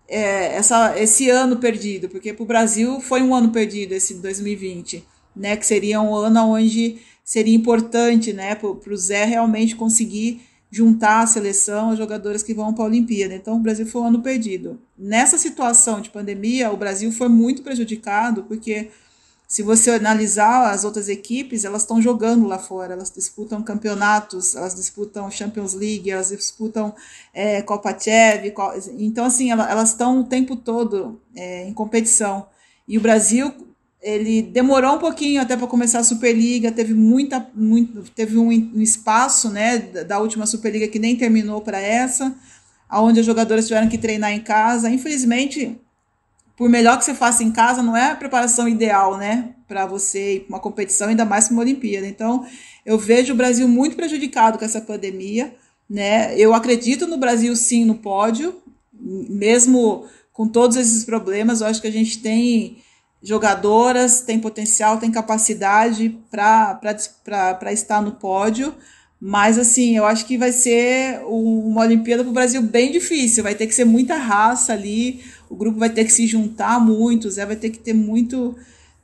[0.08, 5.06] é, essa esse ano perdido, porque para o Brasil foi um ano perdido esse 2020,
[5.36, 10.42] né, que seria um ano onde seria importante, né, para o Zé realmente conseguir
[10.72, 13.36] juntar a seleção, as jogadoras que vão para a Olimpíada.
[13.36, 14.80] Então, o Brasil foi um ano perdido.
[14.98, 18.90] Nessa situação de pandemia, o Brasil foi muito prejudicado, porque
[19.52, 24.74] se você analisar as outras equipes, elas estão jogando lá fora, elas disputam campeonatos, elas
[24.74, 26.96] disputam Champions League, elas disputam
[27.34, 28.54] é, Copa Chev,
[28.98, 32.48] então assim, elas estão o tempo todo é, em competição.
[32.88, 33.54] E o Brasil,
[34.02, 38.82] ele demorou um pouquinho até para começar a Superliga, teve muita, muito, teve um, um
[38.82, 42.34] espaço, né, da última Superliga que nem terminou para essa,
[42.88, 44.90] aonde as jogadoras tiveram que treinar em casa.
[44.90, 45.78] Infelizmente,
[46.62, 49.56] por melhor que você faça em casa, não é a preparação ideal, né?
[49.68, 52.06] Para você ir para uma competição, ainda mais para uma Olimpíada.
[52.06, 52.46] Então,
[52.86, 55.56] eu vejo o Brasil muito prejudicado com essa pandemia,
[55.90, 56.38] né?
[56.38, 58.62] Eu acredito no Brasil sim no pódio,
[58.94, 62.78] mesmo com todos esses problemas, eu acho que a gente tem
[63.24, 68.72] jogadoras, tem potencial, tem capacidade para estar no pódio.
[69.20, 73.44] Mas, assim, eu acho que vai ser uma Olimpíada para o Brasil bem difícil.
[73.44, 77.28] Vai ter que ser muita raça ali, o grupo vai ter que se juntar muito,
[77.28, 78.56] o Zé vai ter que ter muito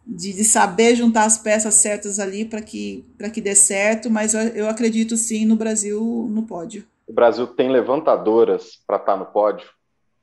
[0.05, 4.09] de, de saber juntar as peças certas ali para que, que dê certo.
[4.09, 6.85] Mas eu, eu acredito sim no Brasil no pódio.
[7.05, 9.67] O Brasil tem levantadoras para estar tá no pódio,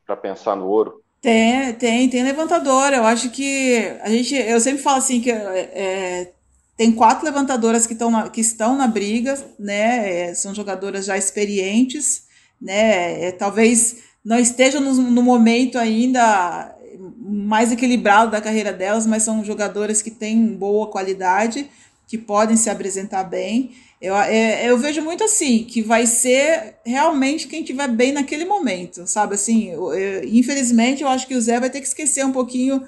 [0.07, 1.03] para pensar no ouro?
[1.21, 2.97] Tem, tem, tem levantadora.
[2.97, 6.33] Eu acho que a gente, eu sempre falo assim que é,
[6.75, 10.31] tem quatro levantadoras que, estão na, que estão na briga, né?
[10.31, 12.27] É, são jogadoras já experientes,
[12.61, 13.27] né?
[13.27, 16.75] É, talvez não estejam no, no, momento ainda
[17.19, 21.69] mais equilibrado da carreira delas, mas são jogadoras que têm boa qualidade,
[22.09, 23.73] que podem se apresentar bem.
[24.01, 29.07] Eu, é, eu vejo muito assim, que vai ser realmente quem estiver bem naquele momento,
[29.07, 29.35] sabe?
[29.35, 32.83] Assim, eu, eu, infelizmente, eu acho que o Zé vai ter que esquecer um pouquinho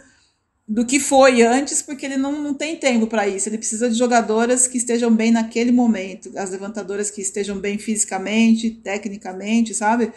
[0.68, 3.48] do que foi antes, porque ele não, não tem tempo para isso.
[3.48, 8.70] Ele precisa de jogadoras que estejam bem naquele momento, as levantadoras que estejam bem fisicamente,
[8.70, 10.12] tecnicamente, sabe?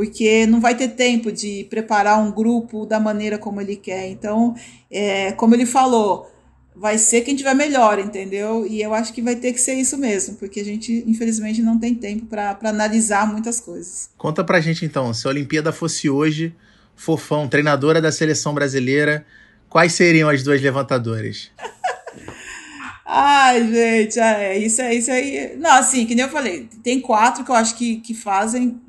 [0.00, 4.08] Porque não vai ter tempo de preparar um grupo da maneira como ele quer.
[4.08, 4.54] Então,
[4.90, 6.30] é, como ele falou,
[6.74, 8.66] vai ser quem tiver melhor, entendeu?
[8.66, 11.78] E eu acho que vai ter que ser isso mesmo, porque a gente, infelizmente, não
[11.78, 14.08] tem tempo para analisar muitas coisas.
[14.16, 16.54] Conta pra gente então, se a Olimpíada fosse hoje,
[16.96, 19.26] Fofão, treinadora da seleção brasileira,
[19.70, 21.52] Quais seriam as duas levantadoras?
[23.06, 25.56] Ai, gente, é, isso, é, isso aí.
[25.56, 28.80] Não, assim, que nem eu falei, tem quatro que eu acho que, que fazem.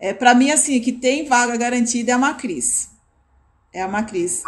[0.00, 2.88] É, para mim, assim, que tem vaga garantida é a Macris.
[3.72, 4.42] É a Macris.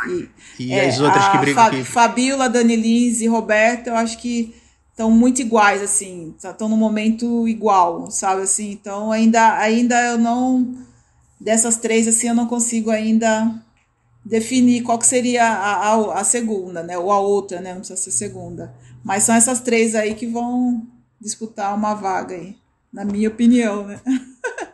[0.58, 1.84] E, e é, as outras que brigam Fa aqui?
[1.84, 4.54] Fabiola, Dani Lins e Roberta, eu acho que
[4.90, 10.74] estão muito iguais, assim, estão no momento igual, sabe, assim, então ainda, ainda eu não,
[11.40, 13.54] dessas três, assim, eu não consigo ainda
[14.24, 16.98] definir qual que seria a, a, a, segunda, né?
[16.98, 17.72] Ou a outra, né?
[17.72, 18.74] Não precisa ser segunda.
[19.02, 20.86] Mas são essas três aí que vão
[21.20, 22.56] disputar uma vaga aí,
[22.92, 24.00] na minha opinião, né?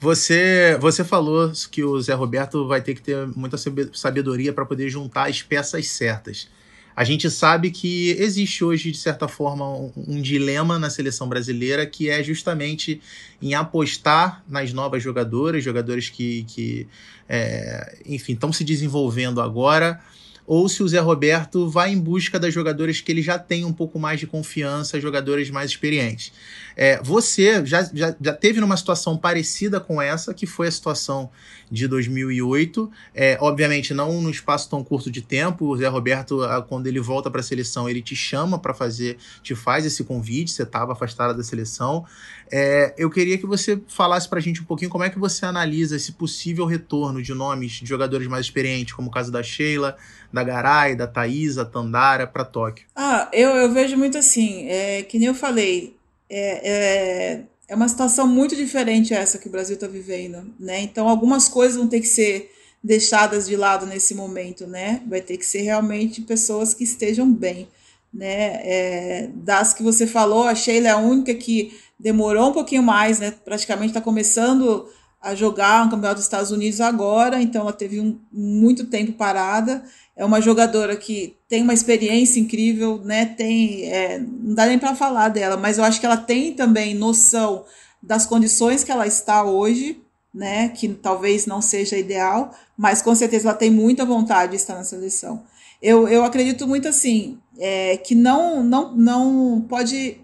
[0.00, 3.56] Você, você falou que o Zé Roberto vai ter que ter muita
[3.92, 6.48] sabedoria para poder juntar as peças certas.
[6.96, 11.84] A gente sabe que existe hoje, de certa forma, um, um, dilema na seleção brasileira
[11.84, 13.02] que é justamente
[13.40, 16.88] em apostar nas novas jogadoras, jogadores que, que
[17.28, 20.00] é, enfim, estão se desenvolvendo agora,
[20.46, 23.72] ou se o Zé Roberto vai em busca das jogadoras que ele já tem um
[23.72, 26.32] pouco mais de confiança, jogadores mais experientes.
[26.76, 31.30] É, você já, já, já teve numa situação parecida com essa, que foi a situação
[31.70, 32.90] de 2008.
[33.14, 35.66] É, obviamente, não num espaço tão curto de tempo.
[35.66, 39.54] O Zé Roberto, quando ele volta para a seleção, ele te chama para fazer, te
[39.54, 40.50] faz esse convite.
[40.50, 42.04] Você estava afastada da seleção.
[42.50, 45.44] É, eu queria que você falasse para a gente um pouquinho como é que você
[45.44, 49.96] analisa esse possível retorno de nomes de jogadores mais experientes, como o caso da Sheila,
[50.32, 52.86] da Garay, da Thaisa, Tandara, para Tóquio.
[52.94, 55.95] Ah, eu, eu vejo muito assim, é, que nem eu falei,
[56.28, 60.80] é, é, é uma situação muito diferente essa que o Brasil está vivendo, né?
[60.80, 62.52] Então, algumas coisas vão ter que ser
[62.82, 65.02] deixadas de lado nesse momento, né?
[65.08, 67.68] Vai ter que ser realmente pessoas que estejam bem,
[68.12, 68.60] né?
[68.62, 73.18] É, das que você falou, a Sheila é a única que demorou um pouquinho mais,
[73.18, 73.32] né?
[73.44, 74.88] Praticamente está começando
[75.20, 79.82] a jogar um campeonato dos Estados Unidos agora, então ela teve um, muito tempo parada
[80.16, 83.26] é uma jogadora que tem uma experiência incrível, né?
[83.26, 86.94] Tem, é, não dá nem para falar dela, mas eu acho que ela tem também
[86.94, 87.64] noção
[88.02, 90.02] das condições que ela está hoje,
[90.32, 90.70] né?
[90.70, 94.84] Que talvez não seja ideal, mas com certeza ela tem muita vontade de estar na
[94.84, 95.44] seleção.
[95.82, 100.18] Eu, eu acredito muito assim, é, que não, não, não pode,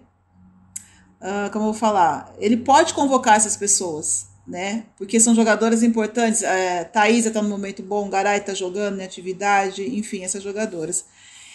[1.21, 4.85] uh, como eu vou falar, ele pode convocar essas pessoas, né?
[4.97, 6.43] Porque são jogadoras importantes.
[6.43, 11.05] É, Thaisa está no momento bom, Garay está jogando em atividade, enfim, essas jogadoras.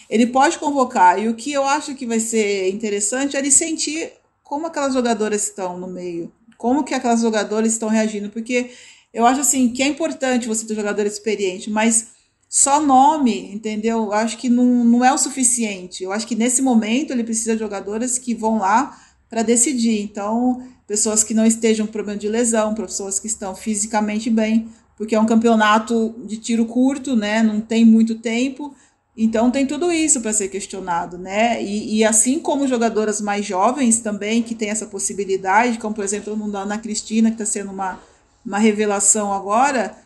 [0.08, 4.12] Ele pode convocar, e o que eu acho que vai ser interessante é ele sentir
[4.42, 8.70] como aquelas jogadoras estão no meio, como que aquelas jogadoras estão reagindo, porque
[9.12, 12.08] eu acho assim que é importante você ter jogador experiente, mas
[12.48, 14.04] só nome, entendeu?
[14.04, 16.02] Eu acho que não, não é o suficiente.
[16.02, 18.98] Eu acho que nesse momento ele precisa de jogadoras que vão lá
[19.28, 20.00] para decidir.
[20.00, 25.14] Então, pessoas que não estejam com problema de lesão, pessoas que estão fisicamente bem, porque
[25.14, 27.42] é um campeonato de tiro curto, né?
[27.42, 28.74] Não tem muito tempo.
[29.20, 31.60] Então tem tudo isso para ser questionado, né?
[31.62, 36.32] E, e, assim como jogadoras mais jovens também, que tem essa possibilidade, como por exemplo
[36.56, 37.98] a Ana Cristina, que está sendo uma,
[38.46, 39.96] uma revelação agora,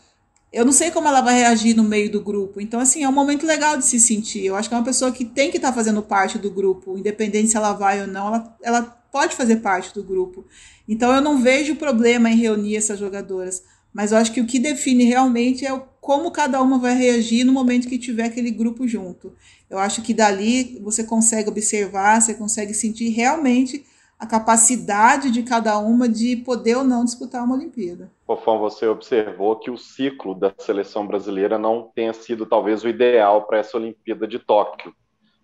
[0.51, 2.59] eu não sei como ela vai reagir no meio do grupo.
[2.59, 4.47] Então, assim, é um momento legal de se sentir.
[4.47, 6.97] Eu acho que é uma pessoa que tem que estar tá fazendo parte do grupo,
[6.97, 10.45] independente se ela vai ou não, ela, ela pode fazer parte do grupo.
[10.89, 14.59] Então eu não vejo problema em reunir essas jogadoras, mas eu acho que o que
[14.59, 19.35] define realmente é como cada uma vai reagir no momento que tiver aquele grupo junto.
[19.69, 23.85] Eu acho que dali você consegue observar, você consegue sentir realmente
[24.19, 28.11] a capacidade de cada uma de poder ou não disputar uma Olimpíada.
[28.25, 33.43] Fofão, você observou que o ciclo da seleção brasileira não tenha sido talvez o ideal
[33.43, 34.95] para essa Olimpíada de Tóquio.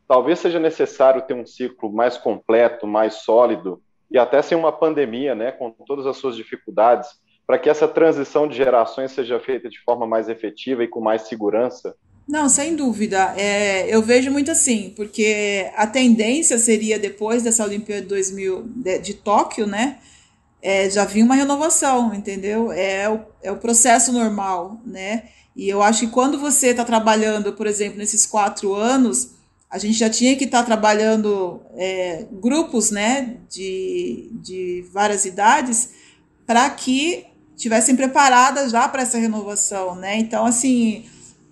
[0.08, 5.34] Talvez seja necessário ter um ciclo mais completo, mais sólido, e até sem uma pandemia,
[5.34, 7.10] né, com todas as suas dificuldades,
[7.46, 11.22] para que essa transição de gerações seja feita de forma mais efetiva e com mais
[11.22, 11.94] segurança?
[12.26, 13.34] Não, sem dúvida.
[13.38, 18.98] É, eu vejo muito assim, porque a tendência seria, depois dessa Olimpíada de 2000 de,
[18.98, 19.98] de Tóquio, né,
[20.60, 22.72] é, já vinha uma renovação, entendeu?
[22.72, 25.28] É o, é o processo normal, né?
[25.56, 29.37] E eu acho que quando você está trabalhando, por exemplo, nesses quatro anos,
[29.70, 35.90] a gente já tinha que estar tá trabalhando é, grupos né, de, de várias idades
[36.46, 40.16] para que tivessem preparadas já para essa renovação, né?
[40.16, 41.04] Então, assim,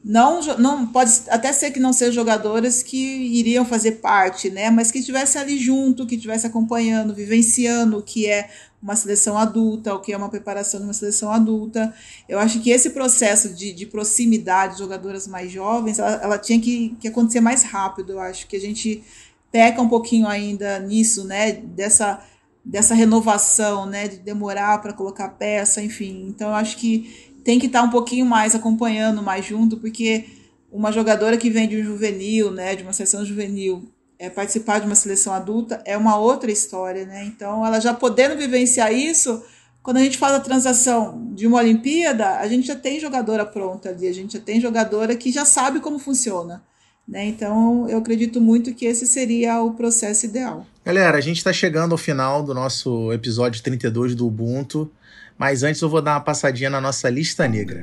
[0.08, 4.70] não, não pode até ser que não sejam jogadoras que iriam fazer parte, né?
[4.70, 8.48] Mas que estivesse ali junto, que estivesse acompanhando, vivenciando o que é
[8.80, 11.92] uma seleção adulta, o que é uma preparação de uma seleção adulta.
[12.28, 16.60] Eu acho que esse processo de, de proximidade de jogadoras mais jovens, ela, ela tinha
[16.60, 18.12] que, que acontecer mais rápido.
[18.12, 19.02] Eu acho que a gente
[19.50, 21.50] peca um pouquinho ainda nisso, né?
[21.50, 22.22] Dessa
[22.66, 26.26] dessa renovação, né, de demorar para colocar peça, enfim.
[26.28, 30.24] Então eu acho que tem que estar tá um pouquinho mais acompanhando mais junto, porque
[30.68, 33.88] uma jogadora que vem de um juvenil, né, de uma seleção juvenil,
[34.18, 37.24] é, participar de uma seleção adulta é uma outra história, né?
[37.24, 39.44] Então, ela já podendo vivenciar isso,
[39.80, 43.90] quando a gente faz a transação de uma Olimpíada, a gente já tem jogadora pronta
[43.90, 46.64] ali, a gente já tem jogadora que já sabe como funciona.
[47.06, 47.26] Né?
[47.26, 50.66] Então, eu acredito muito que esse seria o processo ideal.
[50.84, 54.90] Galera, a gente está chegando ao final do nosso episódio 32 do Ubuntu,
[55.38, 57.82] mas antes eu vou dar uma passadinha na nossa lista negra.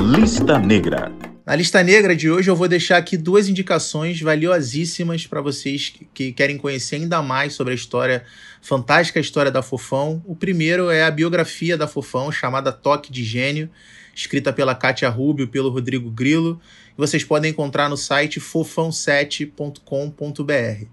[0.00, 1.12] Lista negra.
[1.44, 6.30] Na lista negra de hoje eu vou deixar aqui duas indicações valiosíssimas para vocês que
[6.30, 8.22] querem conhecer ainda mais sobre a história,
[8.60, 10.22] fantástica história da Fofão.
[10.26, 13.70] O primeiro é a biografia da Fofão, chamada Toque de Gênio,
[14.14, 16.60] escrita pela Kátia Rubio e pelo Rodrigo Grilo,
[16.98, 20.86] vocês podem encontrar no site fofão7.com.br.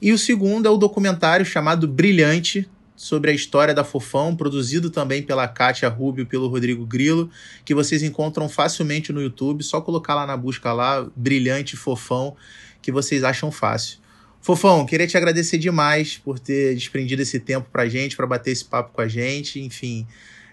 [0.00, 2.68] E o segundo é o documentário chamado Brilhante,
[3.00, 7.30] sobre a história da Fofão, produzido também pela Kátia Rubio e pelo Rodrigo Grilo,
[7.64, 12.36] que vocês encontram facilmente no YouTube, só colocar lá na busca lá, Brilhante Fofão,
[12.82, 13.96] que vocês acham fácil.
[14.42, 18.66] Fofão, queria te agradecer demais por ter desprendido esse tempo pra gente, para bater esse
[18.66, 20.06] papo com a gente, enfim,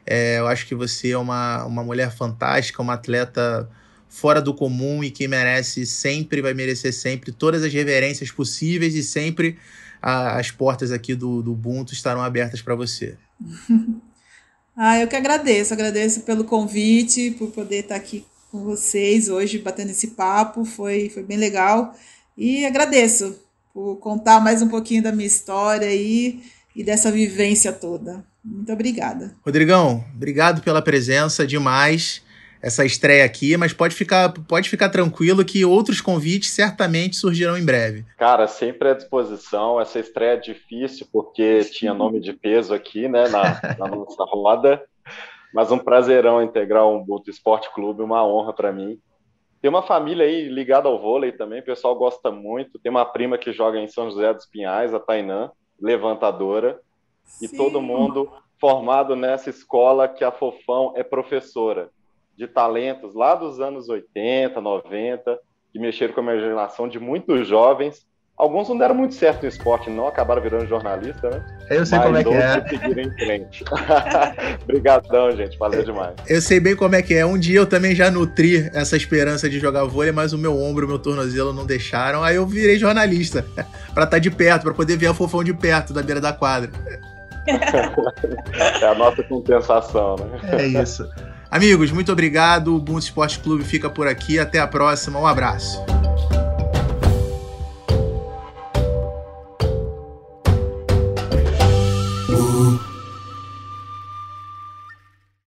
[0.05, 3.69] é, eu acho que você é uma, uma mulher fantástica, uma atleta
[4.07, 9.03] fora do comum e que merece sempre, vai merecer sempre todas as reverências possíveis e
[9.03, 9.57] sempre
[10.01, 13.17] a, as portas aqui do, do Ubuntu estarão abertas para você.
[14.75, 19.91] ah, eu que agradeço, agradeço pelo convite, por poder estar aqui com vocês hoje, batendo
[19.91, 21.93] esse papo, foi, foi bem legal.
[22.37, 23.39] E agradeço
[23.73, 26.41] por contar mais um pouquinho da minha história aí
[26.75, 28.23] e dessa vivência toda.
[28.43, 29.35] Muito obrigada.
[29.45, 32.21] Rodrigão, obrigado pela presença demais
[32.61, 37.65] essa estreia aqui, mas pode ficar, pode ficar tranquilo que outros convites certamente surgirão em
[37.65, 38.05] breve.
[38.17, 39.79] Cara, sempre à disposição.
[39.79, 44.83] Essa estreia é difícil porque tinha nome de peso aqui, né, na, na nossa roda.
[45.53, 48.99] Mas um prazerão integrar um Ubuntu Esporte Clube, uma honra para mim.
[49.61, 52.77] Tem uma família aí ligada ao vôlei também, o pessoal gosta muito.
[52.77, 55.51] Tem uma prima que joga em São José dos Pinhais, a Tainã,
[55.81, 56.79] levantadora.
[57.41, 57.57] E Sim.
[57.57, 61.89] todo mundo formado nessa escola que a Fofão é professora
[62.37, 65.39] de talentos lá dos anos 80, 90,
[65.73, 68.05] que mexeram com a imaginação de muitos jovens.
[68.37, 71.43] Alguns não deram muito certo no esporte, não acabaram virando jornalista, né?
[71.71, 72.67] Eu sei Mas como é que é.
[72.67, 73.65] seguiram em frente.
[74.61, 75.57] Obrigadão, gente.
[75.57, 76.13] Valeu demais.
[76.27, 77.25] Eu sei bem como é que é.
[77.25, 80.85] Um dia eu também já nutri essa esperança de jogar vôlei, mas o meu ombro,
[80.85, 82.23] o meu tornozelo não deixaram.
[82.23, 83.43] Aí eu virei jornalista,
[83.91, 86.31] para estar tá de perto, para poder ver a fofão de perto, da beira da
[86.31, 86.69] quadra.
[87.47, 90.39] é a nossa compensação, né?
[90.59, 91.09] É isso.
[91.49, 92.69] Amigos, muito obrigado.
[92.69, 94.37] O Ubuntu Esporte Clube fica por aqui.
[94.39, 95.19] Até a próxima.
[95.19, 95.79] Um abraço.